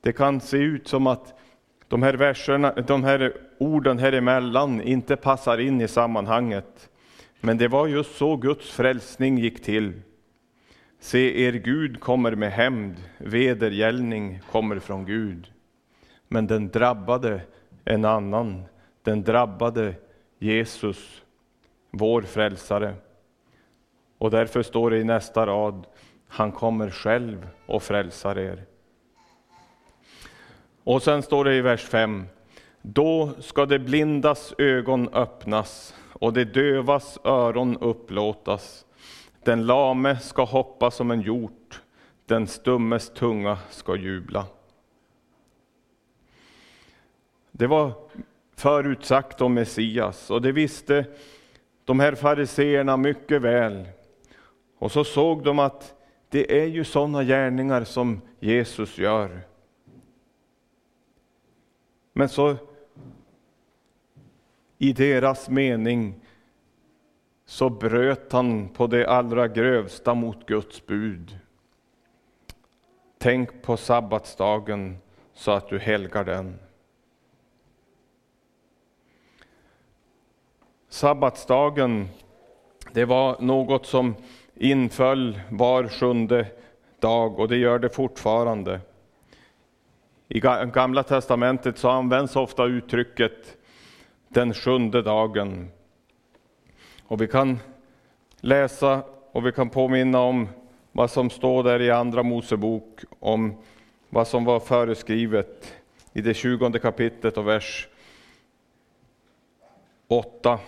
det 0.00 0.12
kan 0.12 0.40
se 0.40 0.56
ut 0.56 0.88
som 0.88 1.06
att 1.06 1.34
de 1.94 2.02
här 2.02 2.14
verserna, 2.14 2.72
de 2.72 3.04
här 3.04 3.32
orden 3.58 3.98
här 3.98 4.12
emellan 4.12 4.80
inte 4.80 5.16
passar 5.16 5.58
in 5.58 5.80
i 5.80 5.88
sammanhanget. 5.88 6.90
Men 7.40 7.58
det 7.58 7.68
var 7.68 7.86
just 7.86 8.16
så 8.16 8.36
Guds 8.36 8.70
frälsning 8.70 9.38
gick 9.38 9.62
till. 9.62 9.92
Se, 11.00 11.46
er 11.46 11.52
Gud 11.52 12.00
kommer 12.00 12.34
med 12.34 12.52
hämnd, 12.52 12.96
vedergällning 13.18 14.40
kommer 14.52 14.78
från 14.78 15.04
Gud. 15.04 15.52
Men 16.28 16.46
den 16.46 16.68
drabbade 16.68 17.40
en 17.84 18.04
annan, 18.04 18.62
den 19.02 19.22
drabbade 19.22 19.94
Jesus, 20.38 21.22
vår 21.90 22.22
frälsare. 22.22 22.94
Och 24.18 24.30
därför 24.30 24.62
står 24.62 24.90
det 24.90 24.98
i 24.98 25.04
nästa 25.04 25.46
rad, 25.46 25.86
han 26.28 26.52
kommer 26.52 26.90
själv 26.90 27.48
och 27.66 27.82
frälsar 27.82 28.38
er. 28.38 28.64
Och 30.84 31.02
sen 31.02 31.22
står 31.22 31.44
det 31.44 31.54
i 31.54 31.60
vers 31.60 31.84
5, 31.84 32.24
då 32.82 33.30
ska 33.38 33.66
det 33.66 33.78
blindas 33.78 34.54
ögon 34.58 35.08
öppnas 35.08 35.94
och 36.12 36.32
det 36.32 36.44
dövas 36.44 37.18
öron 37.24 37.76
upplåtas. 37.76 38.86
Den 39.42 39.66
lame 39.66 40.18
ska 40.18 40.44
hoppa 40.44 40.90
som 40.90 41.10
en 41.10 41.20
hjort, 41.20 41.82
den 42.26 42.46
stummes 42.46 43.10
tunga 43.10 43.58
ska 43.70 43.96
jubla. 43.96 44.46
Det 47.50 47.66
var 47.66 47.92
förutsagt 48.56 49.40
om 49.40 49.54
Messias 49.54 50.30
och 50.30 50.42
det 50.42 50.52
visste 50.52 51.04
de 51.84 52.00
här 52.00 52.14
fariseerna 52.14 52.96
mycket 52.96 53.42
väl. 53.42 53.88
Och 54.78 54.92
så 54.92 55.04
såg 55.04 55.44
de 55.44 55.58
att 55.58 55.94
det 56.28 56.60
är 56.60 56.66
ju 56.66 56.84
sådana 56.84 57.24
gärningar 57.24 57.84
som 57.84 58.20
Jesus 58.40 58.98
gör. 58.98 59.40
Men 62.16 62.28
så 62.28 62.56
i 64.78 64.92
deras 64.92 65.48
mening 65.48 66.14
så 67.46 67.70
bröt 67.70 68.32
han 68.32 68.68
på 68.68 68.86
det 68.86 69.06
allra 69.06 69.48
grövsta 69.48 70.14
mot 70.14 70.46
Guds 70.46 70.86
bud. 70.86 71.38
Tänk 73.18 73.62
på 73.62 73.76
sabbatsdagen 73.76 74.98
så 75.32 75.50
att 75.50 75.68
du 75.68 75.78
helgar 75.78 76.24
den. 76.24 76.58
Sabbatsdagen, 80.88 82.08
det 82.92 83.04
var 83.04 83.40
något 83.40 83.86
som 83.86 84.14
inföll 84.54 85.40
var 85.50 85.88
sjunde 85.88 86.46
dag 86.98 87.38
och 87.38 87.48
det 87.48 87.56
gör 87.56 87.78
det 87.78 87.88
fortfarande. 87.88 88.80
I 90.28 90.40
Gamla 90.40 91.02
testamentet 91.02 91.78
så 91.78 91.88
används 91.88 92.36
ofta 92.36 92.64
uttrycket 92.64 93.56
den 94.28 94.54
sjunde 94.54 95.02
dagen. 95.02 95.68
Och 97.06 97.20
vi 97.20 97.28
kan 97.28 97.58
läsa 98.40 99.02
och 99.32 99.46
vi 99.46 99.52
kan 99.52 99.70
påminna 99.70 100.20
om 100.20 100.48
vad 100.92 101.10
som 101.10 101.30
står 101.30 101.62
där 101.62 101.82
i 101.82 101.90
Andra 101.90 102.22
Mosebok 102.22 103.00
om 103.20 103.54
vad 104.08 104.28
som 104.28 104.44
var 104.44 104.60
föreskrivet 104.60 105.74
i 106.12 106.20
det 106.20 106.34
tjugonde 106.34 106.78
kapitlet 106.78 107.36
och 107.36 107.48
vers 107.48 107.88
8. 110.08 110.58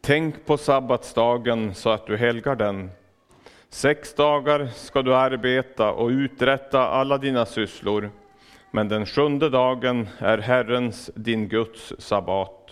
Tänk 0.00 0.46
på 0.46 0.56
sabbatsdagen 0.56 1.74
så 1.74 1.90
att 1.90 2.06
du 2.06 2.16
helgar 2.16 2.56
den. 2.56 2.90
Sex 3.72 4.14
dagar 4.14 4.66
ska 4.66 5.02
du 5.02 5.14
arbeta 5.14 5.92
och 5.92 6.08
uträtta 6.08 6.88
alla 6.88 7.18
dina 7.18 7.46
sysslor, 7.46 8.10
men 8.70 8.88
den 8.88 9.06
sjunde 9.06 9.48
dagen 9.48 10.08
är 10.18 10.38
Herrens, 10.38 11.10
din 11.14 11.48
Guds, 11.48 11.92
sabbat. 11.98 12.70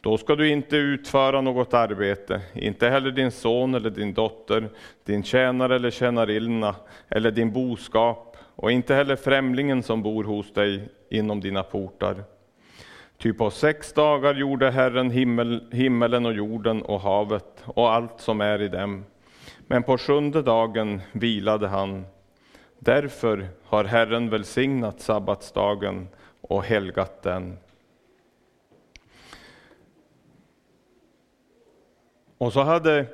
Då 0.00 0.18
ska 0.18 0.36
du 0.36 0.48
inte 0.48 0.76
utföra 0.76 1.40
något 1.40 1.74
arbete, 1.74 2.40
inte 2.54 2.88
heller 2.88 3.10
din 3.10 3.30
son 3.30 3.74
eller 3.74 3.90
din 3.90 4.14
dotter, 4.14 4.68
din 5.04 5.22
tjänare 5.22 5.76
eller 5.76 5.90
tjänarinna 5.90 6.74
eller 7.08 7.30
din 7.30 7.52
boskap 7.52 8.36
och 8.56 8.72
inte 8.72 8.94
heller 8.94 9.16
främlingen 9.16 9.82
som 9.82 10.02
bor 10.02 10.24
hos 10.24 10.52
dig 10.52 10.88
inom 11.10 11.40
dina 11.40 11.62
portar. 11.62 12.16
Ty 13.18 13.32
på 13.32 13.50
sex 13.50 13.92
dagar 13.92 14.34
gjorde 14.34 14.70
Herren 14.70 15.10
himmel, 15.10 15.68
himmelen 15.72 16.26
och 16.26 16.34
jorden 16.34 16.82
och 16.82 17.00
havet 17.00 17.64
och 17.64 17.92
allt 17.92 18.20
som 18.20 18.40
är 18.40 18.62
i 18.62 18.68
dem. 18.68 19.04
Men 19.66 19.82
på 19.82 19.98
sjunde 19.98 20.42
dagen 20.42 21.00
vilade 21.12 21.68
han. 21.68 22.04
Därför 22.78 23.48
har 23.64 23.84
Herren 23.84 24.30
välsignat 24.30 25.00
sabbatsdagen 25.00 26.08
och 26.40 26.64
helgat 26.64 27.22
den. 27.22 27.56
Och 32.38 32.52
så 32.52 32.60
hade 32.60 33.06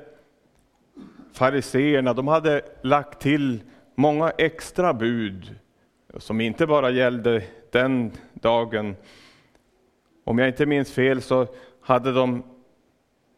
fariseerna, 1.33 2.13
de 2.13 2.27
hade 2.27 2.61
lagt 2.81 3.21
till 3.21 3.61
många 3.95 4.29
extra 4.29 4.93
bud 4.93 5.55
som 6.17 6.41
inte 6.41 6.67
bara 6.67 6.89
gällde 6.89 7.43
den 7.71 8.11
dagen. 8.33 8.95
Om 10.23 10.37
jag 10.37 10.47
inte 10.47 10.65
minns 10.65 10.91
fel 10.91 11.21
så 11.21 11.47
hade 11.81 12.11
de 12.11 12.43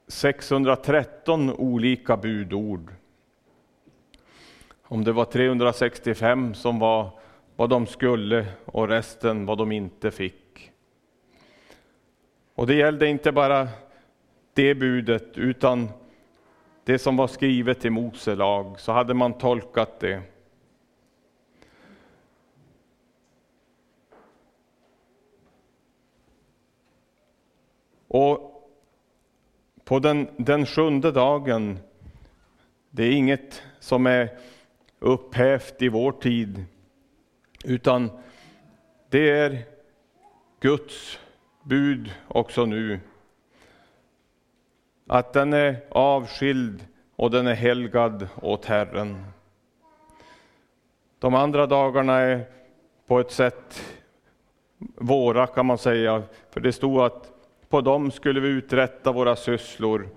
613 0.07 1.53
olika 1.53 2.17
budord. 2.17 2.91
Om 4.93 5.03
det 5.03 5.11
var 5.11 5.25
365 5.25 6.53
som 6.53 6.79
var 6.79 7.09
vad 7.55 7.69
de 7.69 7.87
skulle 7.87 8.45
och 8.65 8.87
resten 8.87 9.45
vad 9.45 9.57
de 9.57 9.71
inte 9.71 10.11
fick. 10.11 10.71
Och 12.55 12.67
det 12.67 12.75
gällde 12.75 13.07
inte 13.07 13.31
bara 13.31 13.67
det 14.53 14.75
budet, 14.75 15.37
utan 15.37 15.89
det 16.83 16.99
som 16.99 17.17
var 17.17 17.27
skrivet 17.27 17.85
i 17.85 17.89
Mose 17.89 18.35
lag, 18.35 18.79
så 18.79 18.91
hade 18.91 19.13
man 19.13 19.33
tolkat 19.33 19.99
det. 19.99 20.21
Och 28.07 28.69
på 29.83 29.99
den, 29.99 30.27
den 30.37 30.65
sjunde 30.65 31.11
dagen, 31.11 31.79
det 32.89 33.03
är 33.03 33.11
inget 33.11 33.61
som 33.79 34.05
är 34.05 34.52
upphävt 35.03 35.81
i 35.81 35.89
vår 35.89 36.11
tid, 36.11 36.65
utan 37.63 38.09
det 39.09 39.29
är 39.29 39.63
Guds 40.59 41.19
bud 41.63 42.11
också 42.27 42.65
nu 42.65 42.99
att 45.07 45.33
den 45.33 45.53
är 45.53 45.83
avskild 45.89 46.87
och 47.15 47.31
den 47.31 47.47
är 47.47 47.53
helgad 47.53 48.27
åt 48.41 48.65
Herren. 48.65 49.25
De 51.19 51.35
andra 51.35 51.67
dagarna 51.67 52.17
är 52.17 52.45
på 53.07 53.19
ett 53.19 53.31
sätt 53.31 53.83
våra 54.95 55.47
kan 55.47 55.65
man 55.65 55.77
säga, 55.77 56.23
för 56.49 56.59
det 56.59 56.73
stod 56.73 57.01
att 57.01 57.31
på 57.69 57.81
dem 57.81 58.11
skulle 58.11 58.39
vi 58.39 58.47
uträtta 58.47 59.11
våra 59.11 59.35
sysslor. 59.35 60.09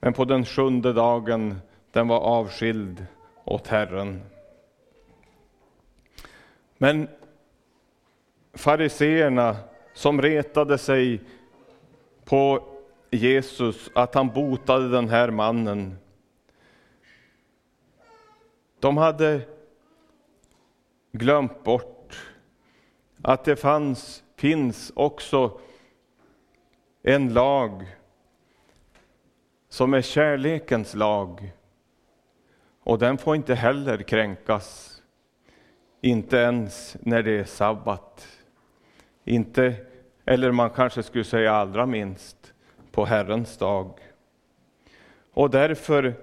Men 0.00 0.12
på 0.12 0.24
den 0.24 0.44
sjunde 0.44 0.92
dagen, 0.92 1.60
den 1.92 2.08
var 2.08 2.20
avskild 2.20 3.06
åt 3.44 3.66
Herren. 3.66 4.22
Men 6.78 7.08
fariseerna 8.52 9.56
som 9.94 10.22
retade 10.22 10.78
sig 10.78 11.20
på 12.24 12.64
Jesus 13.10 13.90
att 13.94 14.14
han 14.14 14.28
botade 14.28 14.88
den 14.88 15.08
här 15.08 15.30
mannen. 15.30 15.98
De 18.80 18.96
hade 18.96 19.40
glömt 21.12 21.64
bort 21.64 22.26
att 23.22 23.44
det 23.44 23.56
fanns, 23.56 24.24
finns 24.36 24.92
också 24.94 25.60
en 27.02 27.32
lag 27.32 27.96
som 29.68 29.94
är 29.94 30.02
kärlekens 30.02 30.94
lag. 30.94 31.52
Och 32.90 32.98
den 32.98 33.18
får 33.18 33.36
inte 33.36 33.54
heller 33.54 33.98
kränkas. 34.02 35.02
Inte 36.00 36.36
ens 36.36 36.96
när 37.00 37.22
det 37.22 37.38
är 37.38 37.44
sabbat. 37.44 38.28
Inte, 39.24 39.74
eller 40.24 40.52
man 40.52 40.70
kanske 40.70 41.02
skulle 41.02 41.24
säga 41.24 41.52
allra 41.52 41.86
minst, 41.86 42.54
på 42.90 43.04
Herrens 43.04 43.56
dag. 43.56 44.00
Och 45.32 45.50
därför 45.50 46.14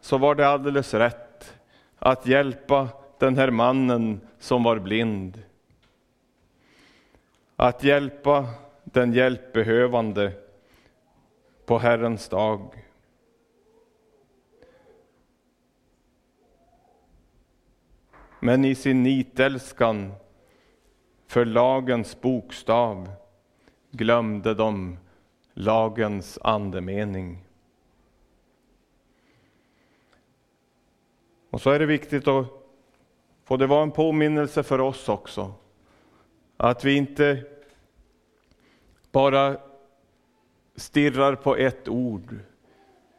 så 0.00 0.18
var 0.18 0.34
det 0.34 0.48
alldeles 0.48 0.94
rätt 0.94 1.58
att 1.98 2.26
hjälpa 2.26 2.88
den 3.18 3.36
här 3.36 3.50
mannen 3.50 4.20
som 4.38 4.62
var 4.62 4.78
blind. 4.78 5.42
Att 7.56 7.84
hjälpa 7.84 8.46
den 8.84 9.12
hjälpbehövande 9.12 10.32
på 11.66 11.78
Herrens 11.78 12.28
dag. 12.28 12.89
Men 18.40 18.64
i 18.64 18.74
sin 18.74 19.02
nitälskan 19.02 20.12
för 21.26 21.44
lagens 21.44 22.20
bokstav 22.20 23.10
glömde 23.90 24.54
de 24.54 24.98
lagens 25.54 26.38
andemening. 26.42 27.44
Och 31.50 31.60
så 31.60 31.70
är 31.70 31.78
det 31.78 31.86
viktigt 31.86 32.28
att 32.28 32.46
få 33.44 33.56
det 33.56 33.66
vara 33.66 33.82
en 33.82 33.90
påminnelse 33.90 34.62
för 34.62 34.80
oss 34.80 35.08
också, 35.08 35.54
att 36.56 36.84
vi 36.84 36.96
inte 36.96 37.44
bara 39.12 39.56
stirrar 40.76 41.34
på 41.34 41.56
ett 41.56 41.88
ord, 41.88 42.38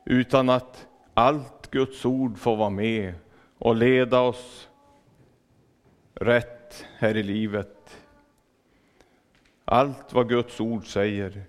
utan 0.06 0.50
att 0.50 0.88
allt 1.14 1.72
Guds 1.72 2.06
ord 2.06 2.38
får 2.38 2.56
vara 2.56 2.70
med 2.70 3.14
och 3.58 3.76
leda 3.76 4.20
oss 4.20 4.71
rätt 6.14 6.86
här 6.98 7.18
i 7.18 7.24
livet. 7.24 7.98
Allt 9.66 10.14
vad 10.14 10.30
Guds 10.30 10.60
ord 10.60 10.86
säger 10.88 11.44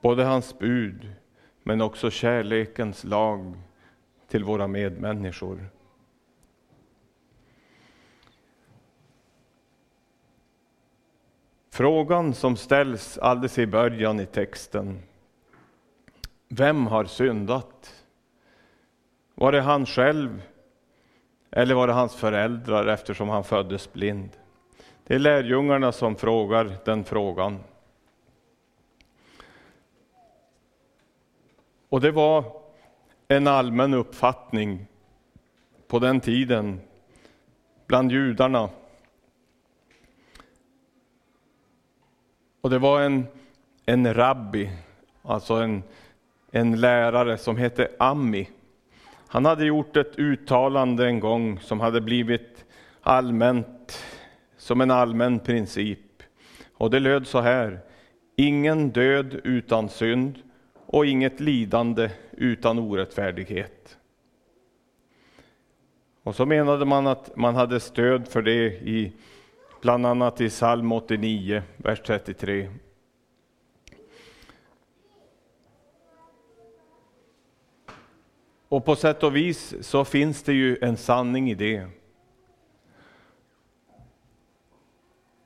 både 0.00 0.24
hans 0.24 0.58
bud, 0.58 1.12
men 1.62 1.80
också 1.80 2.10
kärlekens 2.10 3.04
lag 3.04 3.54
till 4.28 4.44
våra 4.44 4.66
medmänniskor. 4.68 5.70
Frågan 11.70 12.34
som 12.34 12.56
ställs 12.56 13.18
alldeles 13.18 13.58
i 13.58 13.66
början 13.66 14.20
i 14.20 14.26
texten. 14.26 15.02
Vem 16.48 16.86
har 16.86 17.04
syndat? 17.04 18.04
Var 19.34 19.52
det 19.52 19.60
han 19.60 19.86
själv 19.86 20.42
eller 21.50 21.74
var 21.74 21.86
det 21.86 21.92
hans 21.92 22.14
föräldrar 22.14 22.86
eftersom 22.86 23.28
han 23.28 23.44
föddes 23.44 23.92
blind? 23.92 24.30
Det 25.04 25.14
är 25.14 25.18
lärjungarna 25.18 25.92
som 25.92 26.16
frågar 26.16 26.76
den 26.84 27.04
frågan. 27.04 27.58
Och 31.88 32.00
det 32.00 32.10
var 32.10 32.44
en 33.28 33.46
allmän 33.46 33.94
uppfattning 33.94 34.86
på 35.88 35.98
den 35.98 36.20
tiden 36.20 36.80
bland 37.86 38.12
judarna. 38.12 38.68
Och 42.60 42.70
det 42.70 42.78
var 42.78 43.00
en, 43.00 43.26
en 43.86 44.14
rabbi, 44.14 44.70
alltså 45.22 45.54
en, 45.54 45.82
en 46.50 46.80
lärare 46.80 47.38
som 47.38 47.56
hette 47.56 47.88
Ammi. 47.98 48.48
Han 49.32 49.44
hade 49.44 49.64
gjort 49.64 49.96
ett 49.96 50.18
uttalande 50.18 51.06
en 51.06 51.20
gång 51.20 51.58
som 51.60 51.80
hade 51.80 52.00
blivit 52.00 52.64
allmänt, 53.00 54.04
som 54.56 54.80
en 54.80 54.90
allmän 54.90 55.38
princip. 55.38 56.22
Och 56.74 56.90
det 56.90 57.00
löd 57.00 57.26
så 57.26 57.40
här. 57.40 57.80
Ingen 58.36 58.90
död 58.90 59.40
utan 59.44 59.88
synd 59.88 60.38
och 60.86 61.06
inget 61.06 61.40
lidande 61.40 62.10
utan 62.32 62.78
orättfärdighet. 62.78 63.98
Och 66.22 66.34
så 66.34 66.46
menade 66.46 66.84
man 66.84 67.06
att 67.06 67.36
man 67.36 67.54
hade 67.54 67.80
stöd 67.80 68.28
för 68.28 68.42
det 68.42 68.66
i 68.66 69.12
bland 69.80 70.06
annat 70.06 70.40
i 70.40 70.48
psalm 70.48 70.92
89, 70.92 71.62
vers 71.76 72.00
33. 72.06 72.68
Och 78.70 78.84
på 78.84 78.96
sätt 78.96 79.22
och 79.22 79.36
vis 79.36 79.74
så 79.80 80.04
finns 80.04 80.42
det 80.42 80.52
ju 80.52 80.78
en 80.80 80.96
sanning 80.96 81.50
i 81.50 81.54
det. 81.54 81.86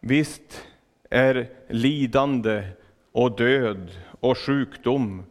Visst 0.00 0.66
är 1.10 1.50
lidande 1.68 2.68
och 3.12 3.36
död 3.36 3.90
och 4.20 4.38
sjukdom 4.38 5.24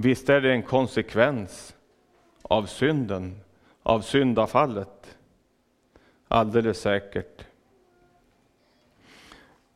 Visst 0.00 0.28
är 0.28 0.40
det 0.40 0.52
en 0.52 0.62
konsekvens 0.62 1.76
av 2.42 2.66
synden, 2.66 3.40
av 3.82 4.00
syndafallet. 4.00 5.18
Alldeles 6.28 6.80
säkert. 6.80 7.46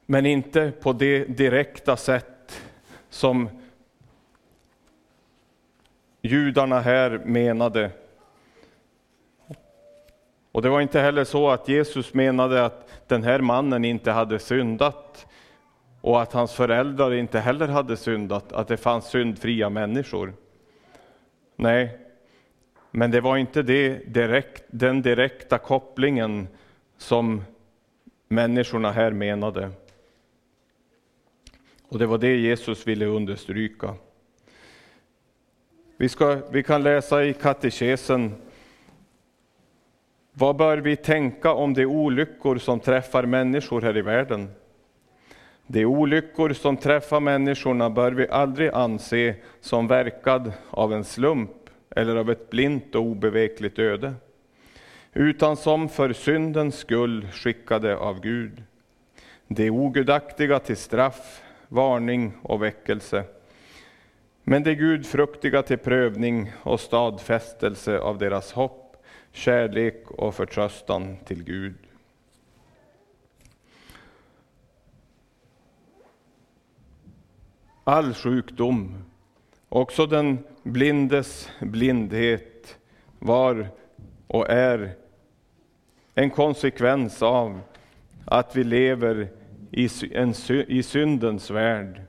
Men 0.06 0.26
inte 0.26 0.72
på 0.80 0.92
det 0.92 1.24
direkta 1.24 1.96
sätt 1.96 2.62
som 3.10 3.48
judarna 6.22 6.80
här 6.80 7.20
menade. 7.24 7.90
Och 10.52 10.62
det 10.62 10.68
var 10.68 10.80
inte 10.80 11.00
heller 11.00 11.24
så 11.24 11.50
att 11.50 11.68
Jesus 11.68 12.14
menade 12.14 12.64
att 12.64 13.08
den 13.08 13.22
här 13.22 13.40
mannen 13.40 13.84
inte 13.84 14.10
hade 14.10 14.38
syndat 14.38 15.26
och 16.00 16.22
att 16.22 16.32
hans 16.32 16.52
föräldrar 16.52 17.14
inte 17.14 17.40
heller 17.40 17.68
hade 17.68 17.96
syndat, 17.96 18.52
att 18.52 18.68
det 18.68 18.76
fanns 18.76 19.04
syndfria 19.04 19.70
människor. 19.70 20.32
Nej, 21.56 21.98
men 22.90 23.10
det 23.10 23.20
var 23.20 23.36
inte 23.36 23.62
det 23.62 24.14
direkt, 24.14 24.64
den 24.70 25.02
direkta 25.02 25.58
kopplingen 25.58 26.48
som 26.98 27.44
människorna 28.28 28.92
här 28.92 29.10
menade. 29.10 29.70
Och 31.88 31.98
det 31.98 32.06
var 32.06 32.18
det 32.18 32.36
Jesus 32.36 32.86
ville 32.86 33.06
understryka. 33.06 33.94
Vi, 36.02 36.08
ska, 36.08 36.38
vi 36.50 36.62
kan 36.62 36.82
läsa 36.82 37.24
i 37.24 37.32
katekesen. 37.32 38.34
Vad 40.32 40.56
bör 40.56 40.78
vi 40.78 40.96
tänka 40.96 41.52
om 41.52 41.74
de 41.74 41.86
olyckor 41.86 42.58
som 42.58 42.80
träffar 42.80 43.26
människor 43.26 43.80
här 43.80 43.96
i 43.96 44.02
världen? 44.02 44.50
De 45.66 45.84
olyckor 45.84 46.52
som 46.52 46.76
träffar 46.76 47.20
människorna 47.20 47.90
bör 47.90 48.12
vi 48.12 48.28
aldrig 48.28 48.70
anse 48.70 49.34
som 49.60 49.86
verkad 49.86 50.52
av 50.70 50.92
en 50.92 51.04
slump 51.04 51.70
eller 51.90 52.16
av 52.16 52.30
ett 52.30 52.50
blint 52.50 52.94
och 52.94 53.02
obevekligt 53.02 53.78
öde, 53.78 54.14
utan 55.12 55.56
som 55.56 55.88
för 55.88 56.12
syndens 56.12 56.78
skull 56.78 57.26
skickade 57.32 57.96
av 57.96 58.20
Gud. 58.20 58.62
De 59.48 59.70
ogudaktiga 59.70 60.58
till 60.58 60.76
straff, 60.76 61.42
varning 61.68 62.32
och 62.42 62.62
väckelse, 62.62 63.24
men 64.44 64.62
de 64.62 64.74
gudfruktiga 64.74 65.62
till 65.62 65.78
prövning 65.78 66.52
och 66.62 66.80
stadfästelse 66.80 67.98
av 67.98 68.18
deras 68.18 68.52
hopp, 68.52 68.96
kärlek 69.32 70.10
och 70.10 70.34
förtröstan 70.34 71.16
till 71.24 71.44
Gud. 71.44 71.74
all 77.84 78.14
sjukdom, 78.14 79.04
också 79.68 80.06
den 80.06 80.38
blindes 80.62 81.50
blindhet, 81.60 82.78
var 83.18 83.68
och 84.26 84.50
är 84.50 84.94
en 86.14 86.30
konsekvens 86.30 87.22
av 87.22 87.60
att 88.24 88.56
vi 88.56 88.64
lever 88.64 89.28
i, 89.70 89.88
en, 90.14 90.34
i 90.68 90.82
syndens 90.82 91.50
värld. 91.50 92.00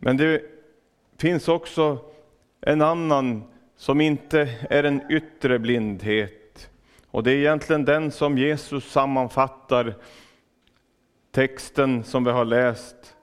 Men 0.00 0.16
det 0.16 0.42
finns 1.18 1.48
också 1.48 1.98
en 2.60 2.82
annan 2.82 3.44
som 3.76 4.00
inte 4.00 4.48
är 4.70 4.84
en 4.84 5.12
yttre 5.12 5.58
blindhet. 5.58 6.70
Och 7.10 7.22
det 7.22 7.32
är 7.32 7.36
egentligen 7.36 7.84
den 7.84 8.10
som 8.10 8.38
Jesus 8.38 8.92
sammanfattar 8.92 9.94
texten 11.30 12.04
som 12.04 12.24
vi 12.24 12.30
har 12.30 12.44
läst 12.44 13.16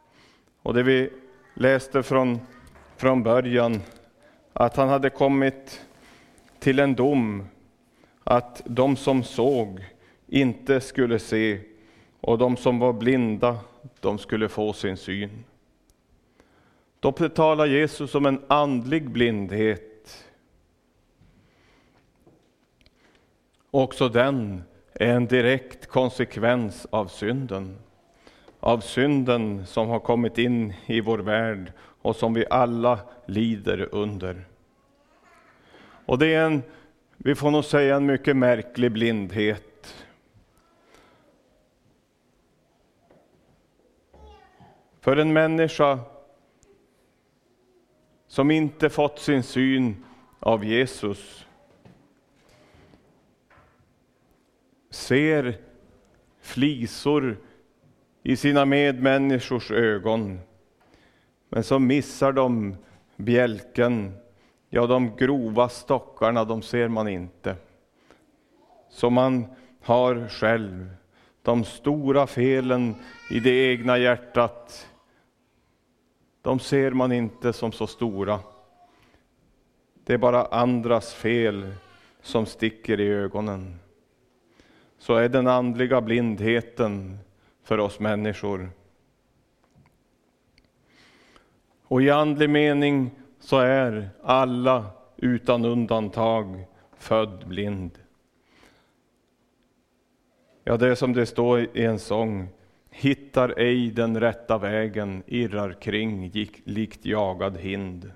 och 0.62 0.74
det 0.74 0.84
vi 0.84 1.10
läste 1.54 2.04
från, 2.04 2.40
från 2.98 3.24
början, 3.24 3.82
att 4.54 4.76
han 4.76 4.90
hade 4.90 5.10
kommit 5.10 5.82
till 6.60 6.80
en 6.80 6.96
dom 6.96 7.48
att 8.24 8.62
de 8.66 8.96
som 8.96 9.24
såg 9.24 9.86
inte 10.28 10.82
skulle 10.82 11.20
se 11.20 11.60
och 12.22 12.38
de 12.38 12.58
som 12.58 12.80
var 12.80 12.94
blinda, 12.94 13.58
de 14.00 14.18
skulle 14.18 14.50
få 14.50 14.74
sin 14.74 14.98
syn. 14.98 15.44
Då 17.00 17.12
talar 17.12 17.66
Jesus 17.66 18.16
om 18.16 18.26
en 18.26 18.42
andlig 18.48 19.10
blindhet. 19.10 20.26
Också 23.72 24.10
den 24.10 24.64
är 24.94 25.14
en 25.14 25.28
direkt 25.28 25.88
konsekvens 25.88 26.88
av 26.90 27.08
synden 27.08 27.78
av 28.60 28.80
synden 28.80 29.66
som 29.66 29.88
har 29.90 30.00
kommit 30.00 30.38
in 30.38 30.74
i 30.86 31.02
vår 31.02 31.20
värld 31.20 31.74
och 31.80 32.16
som 32.16 32.34
vi 32.34 32.46
alla 32.50 33.00
lider 33.26 33.90
under. 33.92 34.48
Och 36.06 36.20
det 36.20 36.34
är 36.34 36.46
en, 36.46 36.64
vi 37.18 37.36
får 37.36 37.52
nog 37.52 37.66
säga 37.66 37.96
en 37.96 38.06
mycket 38.06 38.36
märklig 38.36 38.92
blindhet. 38.92 39.96
För 45.02 45.18
en 45.18 45.34
människa 45.34 46.00
som 48.38 48.52
inte 48.52 48.90
fått 48.90 49.20
sin 49.20 49.44
syn 49.44 50.06
av 50.40 50.66
Jesus 50.66 51.46
ser 54.90 55.58
flisor 56.42 57.38
i 58.24 58.36
sina 58.36 58.66
medmänniskors 58.66 59.72
ögon. 59.72 60.40
Men 61.50 61.64
så 61.64 61.80
missar 61.80 62.32
de 62.32 62.76
bjälken, 63.16 64.18
ja 64.70 64.88
de 64.88 65.16
grova 65.16 65.70
stockarna, 65.70 66.46
de 66.46 66.62
ser 66.62 66.88
man 66.88 67.08
inte. 67.08 67.56
Som 68.90 69.14
man 69.14 69.46
har 69.82 70.28
själv, 70.28 70.90
de 71.42 71.64
stora 71.64 72.28
felen 72.28 72.96
i 73.30 73.40
det 73.40 73.72
egna 73.72 73.98
hjärtat, 73.98 74.88
de 76.48 76.60
ser 76.60 76.92
man 76.92 77.12
inte 77.12 77.54
som 77.54 77.72
så 77.72 77.88
stora. 77.88 78.40
Det 80.04 80.14
är 80.14 80.18
bara 80.18 80.46
andras 80.46 81.14
fel 81.14 81.74
som 82.22 82.46
sticker 82.46 83.00
i 83.00 83.08
ögonen. 83.08 83.80
Så 84.98 85.16
är 85.16 85.30
den 85.30 85.48
andliga 85.48 86.02
blindheten 86.02 87.18
för 87.64 87.78
oss 87.78 88.00
människor. 88.00 88.70
Och 91.84 92.02
i 92.02 92.10
andlig 92.10 92.50
mening 92.50 93.12
så 93.40 93.60
är 93.60 94.10
alla 94.24 94.86
utan 95.18 95.66
undantag 95.66 96.66
född 96.98 97.48
blind. 97.48 98.00
Ja, 100.64 100.78
det 100.78 100.88
är 100.88 100.96
som 100.96 101.14
det 101.14 101.26
står 101.26 101.60
i 101.60 101.84
en 101.84 102.00
sång. 102.00 102.50
Hittar 103.00 103.60
ej 103.60 103.92
den 103.92 104.20
rätta 104.20 104.58
vägen, 104.58 105.24
irrar 105.28 105.74
kring 105.74 106.26
gick, 106.26 106.62
likt 106.64 107.06
jagad 107.06 107.58
hind. 107.58 108.12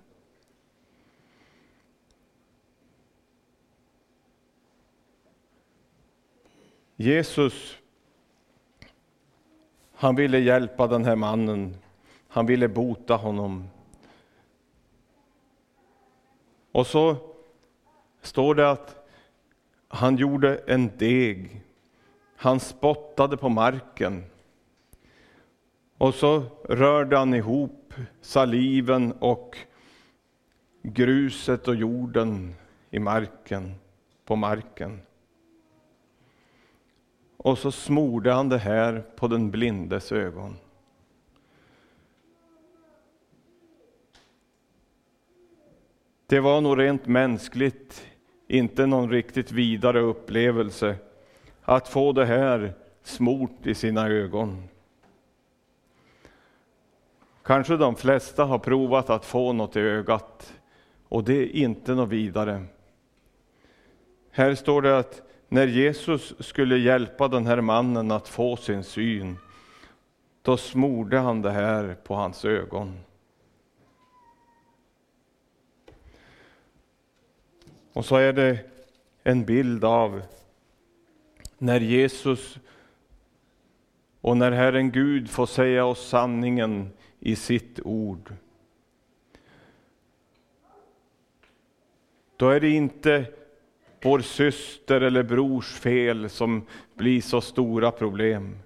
Jesus, 6.95 7.77
han 9.93 10.15
ville 10.15 10.39
hjälpa 10.39 10.87
den 10.87 11.05
här 11.05 11.15
mannen. 11.15 11.77
Han 12.27 12.45
ville 12.45 12.67
bota 12.67 13.15
honom. 13.15 13.69
Och 16.71 16.87
så 16.87 17.15
står 18.21 18.55
det 18.55 18.71
att 18.71 19.07
han 19.87 20.17
gjorde 20.17 20.57
en 20.67 20.97
deg. 20.97 21.61
Han 22.35 22.59
spottade 22.59 23.37
på 23.37 23.49
marken. 23.49 24.30
Och 26.01 26.13
så 26.15 26.43
rörde 26.69 27.17
han 27.17 27.33
ihop 27.33 27.93
saliven 28.21 29.11
och 29.11 29.57
gruset 30.81 31.67
och 31.67 31.75
jorden 31.75 32.55
i 32.89 32.99
marken, 32.99 33.75
på 34.25 34.35
marken. 34.35 35.01
Och 37.37 37.57
så 37.57 37.71
smorde 37.71 38.31
han 38.31 38.49
det 38.49 38.57
här 38.57 39.03
på 39.15 39.27
den 39.27 39.51
blindes 39.51 40.11
ögon. 40.11 40.55
Det 46.27 46.39
var 46.39 46.61
nog 46.61 46.79
rent 46.79 47.07
mänskligt 47.07 48.07
inte 48.47 48.85
någon 48.85 49.09
riktigt 49.09 49.51
vidare 49.51 49.99
upplevelse 49.99 50.95
att 51.61 51.87
få 51.87 52.11
det 52.13 52.25
här 52.25 52.73
smort 53.03 53.65
i 53.65 53.75
sina 53.75 54.07
ögon. 54.07 54.67
Kanske 57.43 57.77
de 57.77 57.95
flesta 57.95 58.43
har 58.43 58.59
provat 58.59 59.09
att 59.09 59.25
få 59.25 59.53
något 59.53 59.75
i 59.75 59.79
ögat 59.79 60.53
och 61.09 61.23
det 61.23 61.33
är 61.33 61.55
inte 61.55 61.95
något 61.95 62.09
vidare. 62.09 62.65
Här 64.31 64.55
står 64.55 64.81
det 64.81 64.97
att 64.97 65.21
när 65.47 65.67
Jesus 65.67 66.33
skulle 66.39 66.77
hjälpa 66.77 67.27
den 67.27 67.45
här 67.45 67.61
mannen 67.61 68.11
att 68.11 68.27
få 68.27 68.57
sin 68.57 68.83
syn, 68.83 69.37
då 70.41 70.57
smorde 70.57 71.19
han 71.19 71.41
det 71.41 71.51
här 71.51 71.97
på 72.03 72.15
hans 72.15 72.45
ögon. 72.45 72.99
Och 77.93 78.05
så 78.05 78.15
är 78.15 78.33
det 78.33 78.59
en 79.23 79.45
bild 79.45 79.85
av 79.85 80.21
när 81.57 81.79
Jesus 81.79 82.57
och 84.21 84.37
när 84.37 84.51
Herren 84.51 84.91
Gud 84.91 85.29
får 85.29 85.45
säga 85.45 85.85
oss 85.85 86.07
sanningen 86.07 86.91
i 87.23 87.35
sitt 87.35 87.79
ord. 87.83 88.33
Då 92.37 92.49
är 92.49 92.59
det 92.59 92.69
inte 92.69 93.25
vår 94.03 94.19
syster 94.19 95.01
eller 95.01 95.23
brors 95.23 95.79
fel 95.79 96.29
som 96.29 96.65
blir 96.93 97.21
så 97.21 97.41
stora 97.41 97.91
problem. 97.91 98.57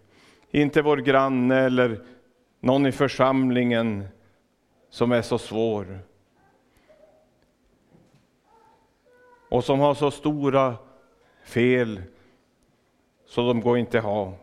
Inte 0.52 0.82
vår 0.82 0.98
granne 0.98 1.56
eller 1.56 2.06
någon 2.60 2.86
i 2.86 2.92
församlingen 2.92 4.04
som 4.90 5.12
är 5.12 5.22
så 5.22 5.38
svår. 5.38 6.00
Och 9.50 9.64
som 9.64 9.80
har 9.80 9.94
så 9.94 10.12
stora 10.12 10.76
fel 11.44 12.02
så 13.26 13.48
de 13.48 13.62
går 13.62 13.78
inte 13.78 14.00
ha. 14.00 14.34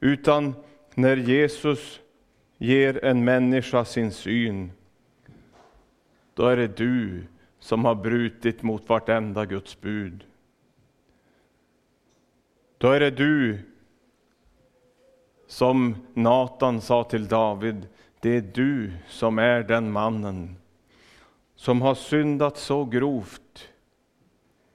Utan 0.00 0.54
när 0.94 1.16
Jesus 1.16 2.00
ger 2.58 3.04
en 3.04 3.24
människa 3.24 3.84
sin 3.84 4.12
syn, 4.12 4.72
då 6.34 6.46
är 6.46 6.56
det 6.56 6.76
du 6.76 7.24
som 7.58 7.84
har 7.84 7.94
brutit 7.94 8.62
mot 8.62 8.88
vartenda 8.88 9.44
Guds 9.44 9.80
bud. 9.80 10.24
Då 12.78 12.90
är 12.90 13.00
det 13.00 13.10
du 13.10 13.58
som 15.46 15.96
Natan 16.14 16.80
sa 16.80 17.04
till 17.04 17.28
David, 17.28 17.86
det 18.20 18.30
är 18.30 18.40
du 18.40 18.92
som 19.08 19.38
är 19.38 19.62
den 19.62 19.92
mannen 19.92 20.56
som 21.54 21.82
har 21.82 21.94
syndat 21.94 22.56
så 22.56 22.84
grovt 22.84 23.68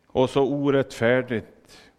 och 0.07 0.29
så 0.29 0.43
orättfärdigt. 0.43 1.91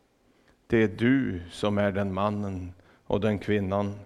Det 0.66 0.82
är 0.82 0.88
du 0.88 1.42
som 1.50 1.78
är 1.78 1.92
den 1.92 2.14
mannen 2.14 2.72
och 3.06 3.20
den 3.20 3.38
kvinnan. 3.38 3.98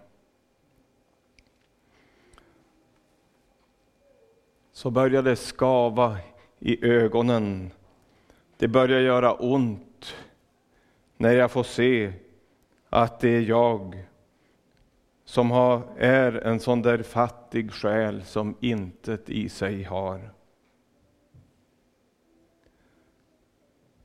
Så 4.78 4.90
börjar 4.90 5.22
det 5.22 5.36
skava 5.36 6.18
i 6.58 6.86
ögonen. 6.86 7.70
Det 8.56 8.68
börjar 8.68 9.00
göra 9.00 9.34
ont 9.34 10.16
när 11.16 11.32
jag 11.32 11.50
får 11.50 11.62
se 11.62 12.12
att 12.88 13.20
det 13.20 13.28
är 13.28 13.40
jag 13.40 14.04
som 15.24 15.50
har, 15.50 15.82
är 15.96 16.32
en 16.32 16.60
sån 16.60 16.82
där 16.82 17.02
fattig 17.02 17.72
själ 17.72 18.24
som 18.24 18.56
intet 18.60 19.30
i 19.30 19.48
sig 19.48 19.82
har. 19.82 20.30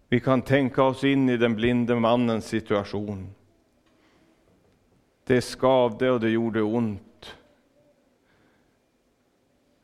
Vi 0.09 0.19
kan 0.19 0.41
tänka 0.41 0.83
oss 0.83 1.03
in 1.03 1.29
i 1.29 1.37
den 1.37 1.55
blinde 1.55 1.95
mannens 1.95 2.45
situation. 2.45 3.35
Det 5.23 5.41
skavde 5.41 6.11
och 6.11 6.19
det 6.19 6.29
gjorde 6.29 6.61
ont 6.61 7.12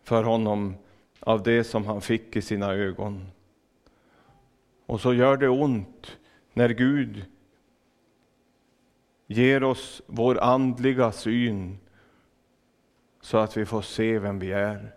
för 0.09 0.23
honom 0.23 0.75
av 1.19 1.43
det 1.43 1.63
som 1.63 1.85
han 1.85 2.01
fick 2.01 2.35
i 2.35 2.41
sina 2.41 2.73
ögon. 2.73 3.31
Och 4.85 5.01
så 5.01 5.13
gör 5.13 5.37
det 5.37 5.49
ont 5.49 6.17
när 6.53 6.69
Gud 6.69 7.25
ger 9.27 9.63
oss 9.63 10.01
vår 10.05 10.39
andliga 10.39 11.11
syn 11.11 11.77
så 13.21 13.37
att 13.37 13.57
vi 13.57 13.65
får 13.65 13.81
se 13.81 14.19
vem 14.19 14.39
vi 14.39 14.51
är. 14.51 14.95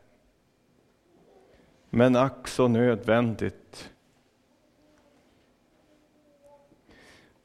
Men 1.90 2.16
ack 2.16 2.48
så 2.48 2.68
nödvändigt. 2.68 3.90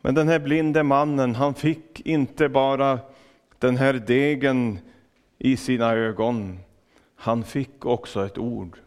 Men 0.01 0.15
den 0.15 0.27
här 0.27 0.39
blinde 0.39 0.83
mannen, 0.83 1.35
han 1.35 1.53
fick 1.53 2.05
inte 2.05 2.49
bara 2.49 2.99
den 3.59 3.77
här 3.77 3.93
degen 3.93 4.79
i 5.37 5.57
sina 5.57 5.93
ögon, 5.93 6.59
han 7.17 7.43
fick 7.43 7.85
också 7.85 8.25
ett 8.25 8.37
ord. 8.37 8.77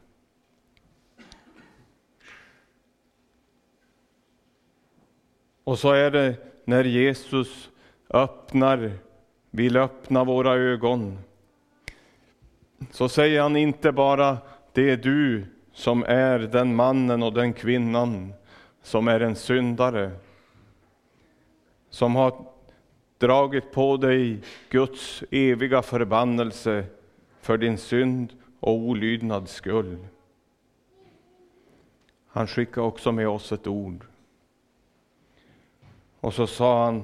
Och 5.65 5.79
så 5.79 5.93
är 5.93 6.11
det 6.11 6.37
när 6.65 6.85
Jesus 6.85 7.71
öppnar, 8.11 8.93
vill 9.51 9.77
öppna 9.77 10.25
våra 10.25 10.55
ögon. 10.55 11.19
Så 12.91 13.09
säger 13.09 13.43
han 13.43 13.57
inte 13.57 13.93
bara 13.93 14.39
det 14.73 14.91
är 14.91 14.97
du 14.97 15.47
som 15.73 16.05
är 16.05 16.39
den 16.39 16.75
mannen 16.75 17.23
och 17.23 17.33
den 17.33 17.53
kvinnan 17.53 18.33
som 18.83 19.09
är 19.09 19.21
en 19.21 19.37
syndare. 19.37 20.11
Som 21.91 22.17
har 22.17 22.45
dragit 23.19 23.73
på 23.73 23.97
dig 23.97 24.41
Guds 24.71 25.25
eviga 25.31 25.83
förbannelse 25.83 26.85
för 27.41 27.59
din 27.59 27.79
synd 27.79 28.33
och 28.61 28.75
olydnads 28.75 29.53
skull. 29.53 29.99
Han 32.27 32.47
skickade 32.47 32.87
också 32.87 33.13
med 33.13 33.29
oss 33.29 33.53
ett 33.53 33.67
ord. 33.67 34.05
Och 36.21 36.35
så 36.35 36.47
sa 36.47 36.85
han 36.85 37.03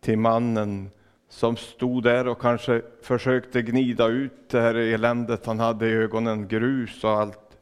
till 0.00 0.18
mannen 0.18 0.90
som 1.28 1.56
stod 1.56 2.02
där 2.02 2.28
och 2.28 2.40
kanske 2.40 2.82
försökte 3.02 3.62
gnida 3.62 4.06
ut 4.06 4.48
det 4.48 4.60
här 4.60 4.74
eländet 4.74 5.46
han 5.46 5.60
hade 5.60 5.88
i 5.88 5.92
ögonen, 5.92 6.48
grus 6.48 7.04
och 7.04 7.10
allt. 7.10 7.58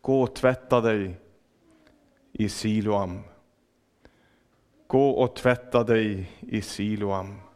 Gå 0.00 0.22
och 0.22 0.34
tvätta 0.34 0.80
dig 0.80 1.14
i 2.32 2.48
Siloam. 2.48 3.20
Gå 4.86 5.10
och 5.10 5.36
tvätta 5.36 5.84
dig 5.84 6.30
i 6.40 6.62
Siloam. 6.62 7.49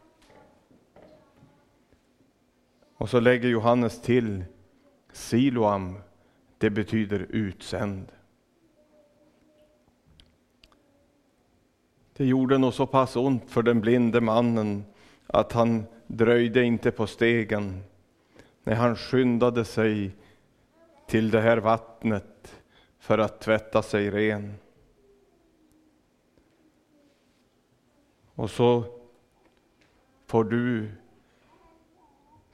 Och 2.97 3.09
så 3.09 3.19
lägger 3.19 3.49
Johannes 3.49 4.01
till 4.01 4.43
Siloam, 5.11 5.97
det 6.57 6.69
betyder 6.69 7.19
utsänd. 7.29 8.11
Det 12.13 12.25
gjorde 12.25 12.57
nog 12.57 12.73
så 12.73 12.85
pass 12.85 13.15
ont 13.15 13.51
för 13.51 13.63
den 13.63 13.81
blinde 13.81 14.21
mannen 14.21 14.85
att 15.27 15.51
han 15.51 15.85
dröjde 16.07 16.63
inte 16.63 16.91
på 16.91 17.07
stegen 17.07 17.83
när 18.63 18.75
han 18.75 18.95
skyndade 18.95 19.65
sig 19.65 20.11
till 21.07 21.31
det 21.31 21.41
här 21.41 21.57
vattnet 21.57 22.61
för 22.99 23.17
att 23.17 23.41
tvätta 23.41 23.81
sig 23.81 24.09
ren. 24.09 24.53
Och 28.35 28.49
så 28.49 28.83
får 30.25 30.43
du 30.43 30.91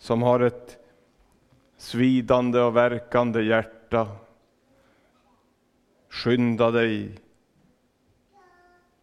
som 0.02 0.22
har 0.22 0.40
ett 0.40 0.78
svidande 1.78 2.60
och 2.60 2.76
verkande 2.76 3.42
hjärta 3.42 4.08
skynda 6.10 6.72
dig 6.72 7.20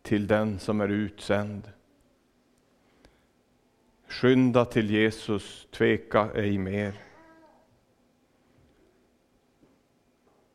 till 0.03 0.27
den 0.27 0.59
som 0.59 0.81
är 0.81 0.89
utsänd. 0.89 1.73
Skynda 4.09 4.65
till 4.65 4.91
Jesus, 4.91 5.67
tveka 5.71 6.31
ej 6.35 6.59
mer. 6.59 6.95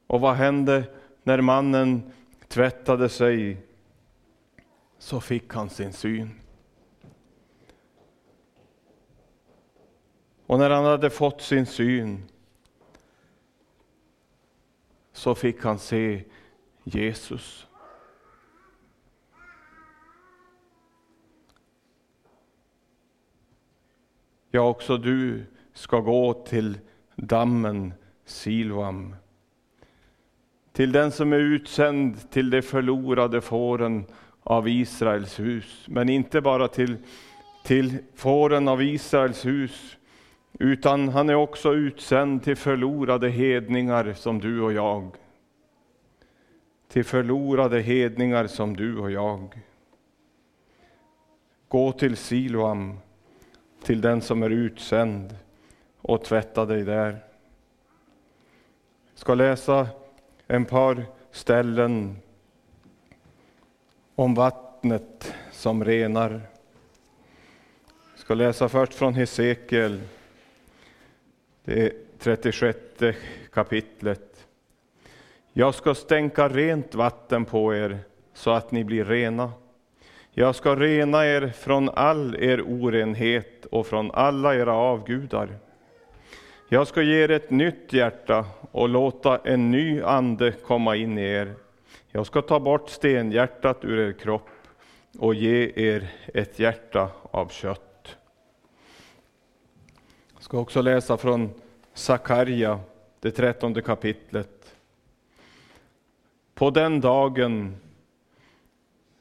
Och 0.08 0.22
vad 0.22 0.36
hände 0.36 0.84
när 1.24 1.42
mannen 1.42 2.12
tvättade 2.48 3.10
sig? 3.10 3.58
Så 4.98 5.22
fick 5.22 5.54
han 5.54 5.70
sin 5.70 5.94
syn. 5.94 6.43
Och 10.46 10.60
när 10.60 10.70
han 10.70 10.86
hade 10.86 11.10
fått 11.10 11.42
sin 11.42 11.66
syn 11.66 12.24
så 15.14 15.36
fick 15.36 15.64
han 15.64 15.80
se 15.80 16.24
Jesus. 16.84 17.68
Ja, 24.52 24.62
också 24.62 24.98
du 24.98 25.46
ska 25.74 26.00
gå 26.00 26.34
till 26.34 26.80
dammen 27.16 27.94
Silvam 28.26 29.16
Till 30.72 30.92
den 30.92 31.12
som 31.12 31.34
är 31.34 31.38
utsänd 31.38 32.32
till 32.32 32.50
de 32.50 32.62
förlorade 32.62 33.42
fåren 33.42 34.06
av 34.44 34.68
Israels 34.68 35.40
hus. 35.40 35.86
Men 35.88 36.10
inte 36.10 36.42
bara 36.42 36.68
till, 36.68 36.98
till 37.64 37.98
fåren 38.16 38.68
av 38.68 38.82
Israels 38.82 39.46
hus, 39.46 39.98
utan 40.60 41.10
han 41.10 41.30
är 41.30 41.36
också 41.36 41.74
utsänd 41.74 42.44
till 42.44 42.56
förlorade 42.56 43.30
hedningar 43.30 44.14
som 44.14 44.40
du 44.40 44.62
och 44.62 44.74
jag. 44.74 45.12
Till 46.88 47.06
förlorade 47.06 47.82
hedningar 47.82 48.48
som 48.48 48.76
du 48.76 48.98
och 48.98 49.12
jag. 49.12 49.62
Gå 51.68 51.92
till 51.92 52.18
Siloam 52.18 52.98
till 53.84 54.02
den 54.02 54.22
som 54.22 54.44
är 54.44 54.50
utsänd 54.50 55.36
och 56.02 56.24
tvätta 56.24 56.66
dig 56.66 56.84
där. 56.84 57.10
Jag 59.12 59.20
ska 59.20 59.34
läsa 59.34 59.88
en 60.48 60.66
par 60.66 61.06
ställen 61.32 62.18
om 64.16 64.34
vattnet 64.34 65.34
som 65.52 65.86
renar. 65.86 66.32
Jag 68.12 68.20
ska 68.20 68.34
läsa 68.34 68.70
först 68.70 68.94
från 68.94 69.14
Hesekiel, 69.14 70.02
det 71.66 71.94
36 72.20 72.78
kapitlet. 73.54 74.48
Jag 75.54 75.76
ska 75.76 75.96
stänka 75.96 76.50
rent 76.50 76.96
vatten 76.96 77.46
på 77.46 77.76
er 77.76 78.00
så 78.34 78.52
att 78.52 78.72
ni 78.72 78.84
blir 78.84 79.06
rena. 79.06 79.52
Jag 80.32 80.56
ska 80.56 80.76
rena 80.76 81.26
er 81.26 81.48
från 81.48 81.90
all 81.90 82.36
er 82.36 82.62
orenhet 82.62 83.66
och 83.66 83.88
från 83.88 84.12
alla 84.12 84.56
era 84.56 84.74
avgudar. 84.74 85.50
Jag 86.70 86.88
ska 86.88 87.02
ge 87.02 87.24
er 87.24 87.32
ett 87.32 87.50
nytt 87.50 87.94
hjärta 87.94 88.46
och 88.72 88.90
låta 88.90 89.38
en 89.38 89.72
ny 89.72 90.02
ande 90.02 90.52
komma 90.52 90.96
in 90.96 91.18
i 91.18 91.24
er. 91.24 91.54
Jag 92.12 92.26
ska 92.26 92.42
ta 92.42 92.60
bort 92.60 92.90
stenhjärtat 92.90 93.86
ur 93.86 94.00
er 94.00 94.12
kropp 94.12 94.50
och 95.20 95.36
ge 95.36 95.72
er 95.76 96.12
ett 96.34 96.60
hjärta 96.60 97.10
av 97.32 97.48
kött. 97.48 97.93
Jag 100.44 100.46
ska 100.46 100.60
också 100.60 100.82
läsa 100.82 101.18
från 101.18 101.50
Sakarja, 101.94 102.80
det 103.20 103.32
trettonde 103.32 103.82
kapitlet. 103.82 104.76
På 106.54 106.70
den 106.70 107.02
dagen 107.02 107.76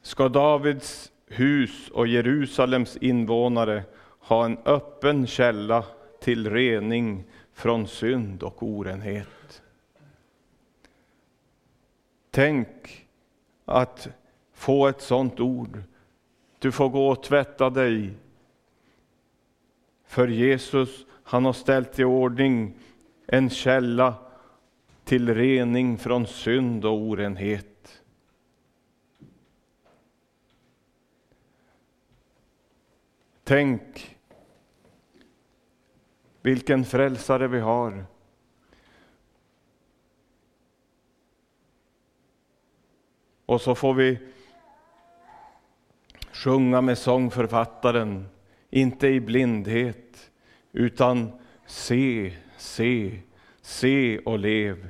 ska 0.03 0.29
Davids 0.29 1.13
hus 1.27 1.89
och 1.91 2.07
Jerusalems 2.07 2.97
invånare 2.97 3.85
ha 4.19 4.45
en 4.45 4.59
öppen 4.65 5.27
källa 5.27 5.85
till 6.21 6.51
rening 6.51 7.25
från 7.53 7.87
synd 7.87 8.43
och 8.43 8.63
orenhet. 8.63 9.63
Tänk 12.31 12.69
att 13.65 14.09
få 14.55 14.87
ett 14.87 15.01
sånt 15.01 15.41
ord. 15.41 15.83
Du 16.59 16.73
får 16.73 16.89
gå 16.89 17.09
och 17.09 17.23
tvätta 17.23 17.71
dig. 17.71 18.11
För 20.07 20.29
Jesus, 20.29 21.07
han 21.23 21.45
har 21.45 21.53
ställt 21.53 21.99
i 21.99 22.05
ordning 22.05 22.75
en 23.27 23.51
källa 23.51 24.15
till 25.05 25.35
rening 25.35 25.99
från 25.99 26.27
synd 26.27 26.85
och 26.85 26.93
orenhet. 26.93 28.03
Tänk 33.45 34.17
vilken 36.43 36.85
frälsare 36.85 37.49
vi 37.49 37.61
har. 37.61 38.05
Och 43.47 43.61
så 43.61 43.75
får 43.75 43.95
vi 43.95 44.19
sjunga 46.33 46.81
med 46.81 46.99
sångförfattaren, 46.99 48.29
inte 48.71 49.09
i 49.09 49.21
blindhet, 49.21 50.32
utan 50.73 51.33
se, 51.67 52.33
se, 52.57 53.19
se 53.61 54.19
och 54.19 54.39
lev. 54.39 54.89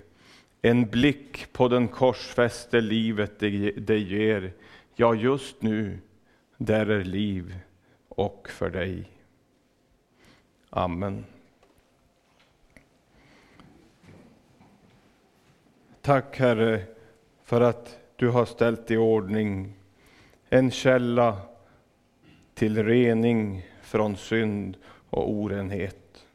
En 0.63 0.91
blick 0.91 1.53
på 1.53 1.69
den 1.69 1.89
korsfäste 1.89 2.81
livet 2.81 3.39
det 3.77 3.99
ger. 3.99 4.53
Ja, 4.95 5.15
just 5.15 5.63
nu, 5.63 5.99
där 6.57 6.87
är 6.87 7.05
liv 7.05 7.59
och 8.09 8.49
för 8.51 8.71
dig. 8.71 9.11
Amen. 10.71 11.25
Tack 16.01 16.39
Herre 16.39 16.83
för 17.43 17.61
att 17.61 17.99
du 18.17 18.29
har 18.29 18.45
ställt 18.45 18.91
i 18.91 18.97
ordning 18.97 19.75
en 20.49 20.71
källa 20.71 21.37
till 22.55 22.85
rening 22.85 23.67
från 23.83 24.17
synd 24.17 24.77
och 25.13 25.31
orenhet. 25.31 26.27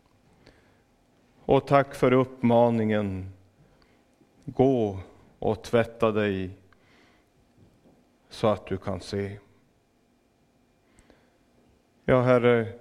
Och 1.46 1.68
tack 1.68 1.96
för 1.96 2.14
uppmaningen. 2.14 3.30
Gå 4.46 5.00
och 5.40 5.64
tvätta 5.64 6.12
dig 6.12 6.52
så 8.30 8.48
att 8.48 8.66
du 8.66 8.78
kan 8.78 9.02
se. 9.02 9.38
Ja, 12.06 12.22
Herre, 12.22 12.74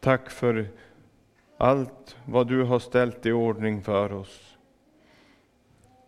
tack 0.00 0.30
för 0.30 0.68
allt 1.56 2.16
vad 2.24 2.48
du 2.48 2.62
har 2.62 2.78
ställt 2.78 3.26
i 3.26 3.32
ordning 3.32 3.82
för 3.82 4.12
oss. 4.12 4.56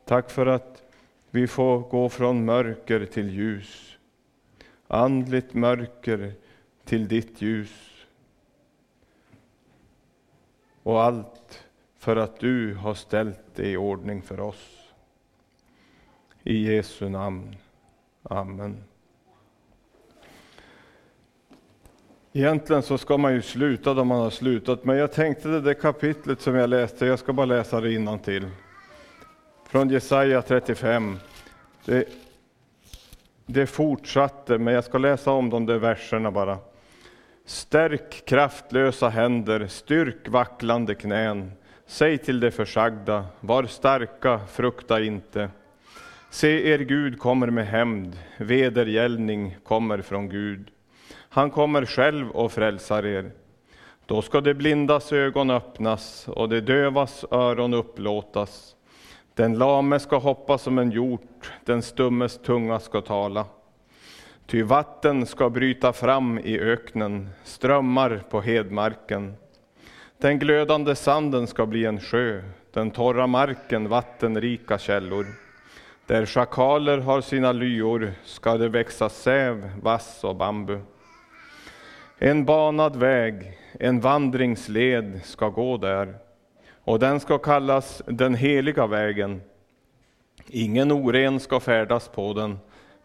Tack 0.05 0.31
för 0.31 0.47
att 0.47 0.83
vi 1.31 1.47
får 1.47 1.79
gå 1.81 2.09
från 2.09 2.45
mörker 2.45 3.07
till 3.07 3.31
ljus, 3.31 3.99
andligt 4.87 5.55
mörker 5.55 6.33
till 6.85 7.09
ditt 7.09 7.43
ljus. 7.43 7.96
Och 10.87 11.03
allt 11.03 11.65
för 11.99 12.17
att 12.17 12.41
du 12.41 12.75
har 12.75 12.95
ställt 12.95 13.41
det 13.55 13.71
i 13.71 13.77
ordning 13.77 14.23
för 14.23 14.41
oss. 14.41 14.93
I 16.45 16.75
Jesu 16.75 17.09
namn. 17.09 17.57
Amen. 18.23 18.85
Egentligen 22.33 22.83
så 22.83 22.99
ska 22.99 23.19
man 23.19 23.35
ju 23.35 23.43
sluta 23.43 23.95
då 23.95 24.05
man 24.05 24.21
har 24.21 24.31
slutat, 24.31 24.85
men 24.85 24.97
jag 24.97 25.13
tänkte 25.13 25.49
det 25.49 25.61
där 25.61 25.75
kapitlet 25.75 26.41
som 26.41 26.55
jag 26.55 26.71
läste, 26.71 27.07
jag 27.07 27.19
ska 27.19 27.33
bara 27.33 27.47
läsa 27.47 27.81
det 27.81 28.19
till. 28.19 28.49
Från 29.65 29.91
Jesaja 29.91 30.43
35. 30.43 31.19
Det, 31.85 32.09
det 33.47 33.67
fortsatte, 33.67 34.59
men 34.59 34.75
jag 34.75 34.85
ska 34.85 34.99
läsa 34.99 35.31
om 35.31 35.51
de 35.51 35.67
där 35.67 35.79
verserna 35.79 36.31
bara. 36.31 36.59
Stärk 37.49 38.25
kraftlösa 38.25 39.09
händer, 39.09 39.67
styrk 39.67 40.29
vacklande 40.29 40.95
knän. 40.95 41.53
Säg 41.87 42.19
till 42.19 42.41
de 42.41 42.51
försagda, 42.51 43.27
var 43.41 43.65
starka, 43.65 44.41
frukta 44.53 45.01
inte. 45.01 45.51
Se, 46.31 46.73
er 46.73 46.79
Gud 46.79 47.19
kommer 47.19 47.51
med 47.51 47.67
hämnd, 47.67 48.19
vedergällning 48.39 49.57
kommer 49.65 50.03
från 50.03 50.29
Gud. 50.29 50.71
Han 51.29 51.51
kommer 51.51 51.87
själv 51.87 52.31
och 52.31 52.53
frälsar 52.53 53.07
er. 53.07 53.31
Då 54.07 54.23
ska 54.23 54.41
de 54.41 54.55
blindas 54.55 55.13
ögon 55.13 55.51
öppnas 55.51 56.29
och 56.29 56.49
de 56.49 56.61
dövas 56.61 57.25
öron 57.31 57.75
upplåtas. 57.75 58.77
Den 59.35 59.59
lame 59.59 59.99
ska 60.01 60.19
hoppa 60.19 60.59
som 60.59 60.79
en 60.79 60.91
hjort, 60.91 61.53
den 61.65 61.83
stummes 61.83 62.39
tunga 62.39 62.81
ska 62.81 63.01
tala. 63.01 63.45
Ty 64.47 64.63
vatten 64.63 65.27
ska 65.27 65.51
bryta 65.51 65.93
fram 65.93 66.39
i 66.39 66.59
öknen, 66.59 67.29
strömmar 67.45 68.23
på 68.31 68.41
hedmarken. 68.41 69.35
Den 70.19 70.39
glödande 70.39 70.95
sanden 70.95 71.47
ska 71.47 71.67
bli 71.67 71.85
en 71.85 72.01
sjö, 72.01 72.43
den 72.73 72.91
torra 72.91 73.27
marken 73.27 73.89
vattenrika 73.89 74.79
källor. 74.79 75.27
Där 76.07 76.27
schakaler 76.27 76.99
har 76.99 77.21
sina 77.21 77.53
lyor 77.53 78.13
ska 78.25 78.57
det 78.57 78.69
växa 78.69 79.09
säv, 79.09 79.71
vass 79.83 80.25
och 80.25 80.37
bambu. 80.37 80.79
En 82.19 82.45
banad 82.45 82.97
väg, 82.97 83.59
en 83.73 84.01
vandringsled 84.01 85.21
ska 85.25 85.49
gå 85.49 85.77
där, 85.77 86.15
och 86.85 86.99
den 86.99 87.21
ska 87.21 87.39
kallas 87.39 88.03
den 88.07 88.35
heliga 88.35 88.87
vägen. 88.87 89.43
Ingen 90.47 90.93
oren 90.93 91.41
ska 91.41 91.61
färdas 91.61 92.09
på 92.09 92.33
den, 92.33 92.59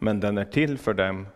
men 0.03 0.19
den 0.19 0.37
är 0.37 0.45
till 0.45 0.77
för 0.77 0.93
dem. 0.93 1.27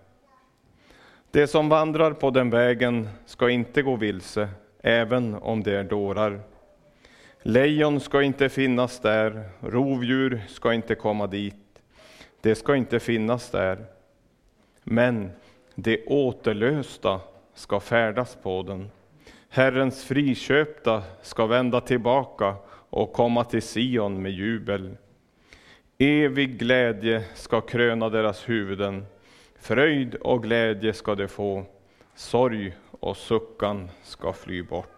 De 1.32 1.48
som 1.48 1.70
vandrar 1.70 2.12
på 2.12 2.30
den 2.30 2.50
vägen 2.50 3.10
ska 3.26 3.50
inte 3.50 3.82
gå 3.82 3.96
vilse, 3.96 4.50
även 4.82 5.36
om 5.36 5.64
de 5.64 5.76
är 5.76 5.84
dårar. 5.84 6.40
Lejon 7.42 8.00
ska 8.00 8.22
inte 8.22 8.50
finnas 8.50 9.00
där, 9.00 9.50
rovdjur 9.60 10.42
ska 10.48 10.74
inte 10.74 10.96
komma 10.96 11.28
dit. 11.28 11.82
Det 12.42 12.56
ska 12.56 12.76
inte 12.76 13.00
finnas 13.00 13.52
där. 13.52 13.86
Men 14.84 15.32
de 15.76 16.04
återlösta 16.08 17.22
ska 17.54 17.80
färdas 17.80 18.38
på 18.44 18.64
den. 18.64 18.90
Herrens 19.50 20.06
friköpta 20.06 21.04
ska 21.22 21.46
vända 21.46 21.82
tillbaka 21.82 22.56
och 22.90 23.14
komma 23.14 23.44
till 23.44 23.62
Sion 23.62 24.22
med 24.22 24.32
jubel. 24.32 24.98
Evig 25.98 26.58
glädje 26.60 27.24
ska 27.34 27.62
kröna 27.62 28.10
deras 28.10 28.50
huvuden. 28.50 29.06
Fröjd 29.60 30.16
och 30.16 30.44
glädje 30.44 30.94
ska 30.94 31.16
de 31.16 31.28
få. 31.28 31.66
Sorg 32.16 32.76
och 33.00 33.18
suckan 33.18 33.90
ska 34.04 34.34
fly 34.34 34.64
bort. 34.64 34.95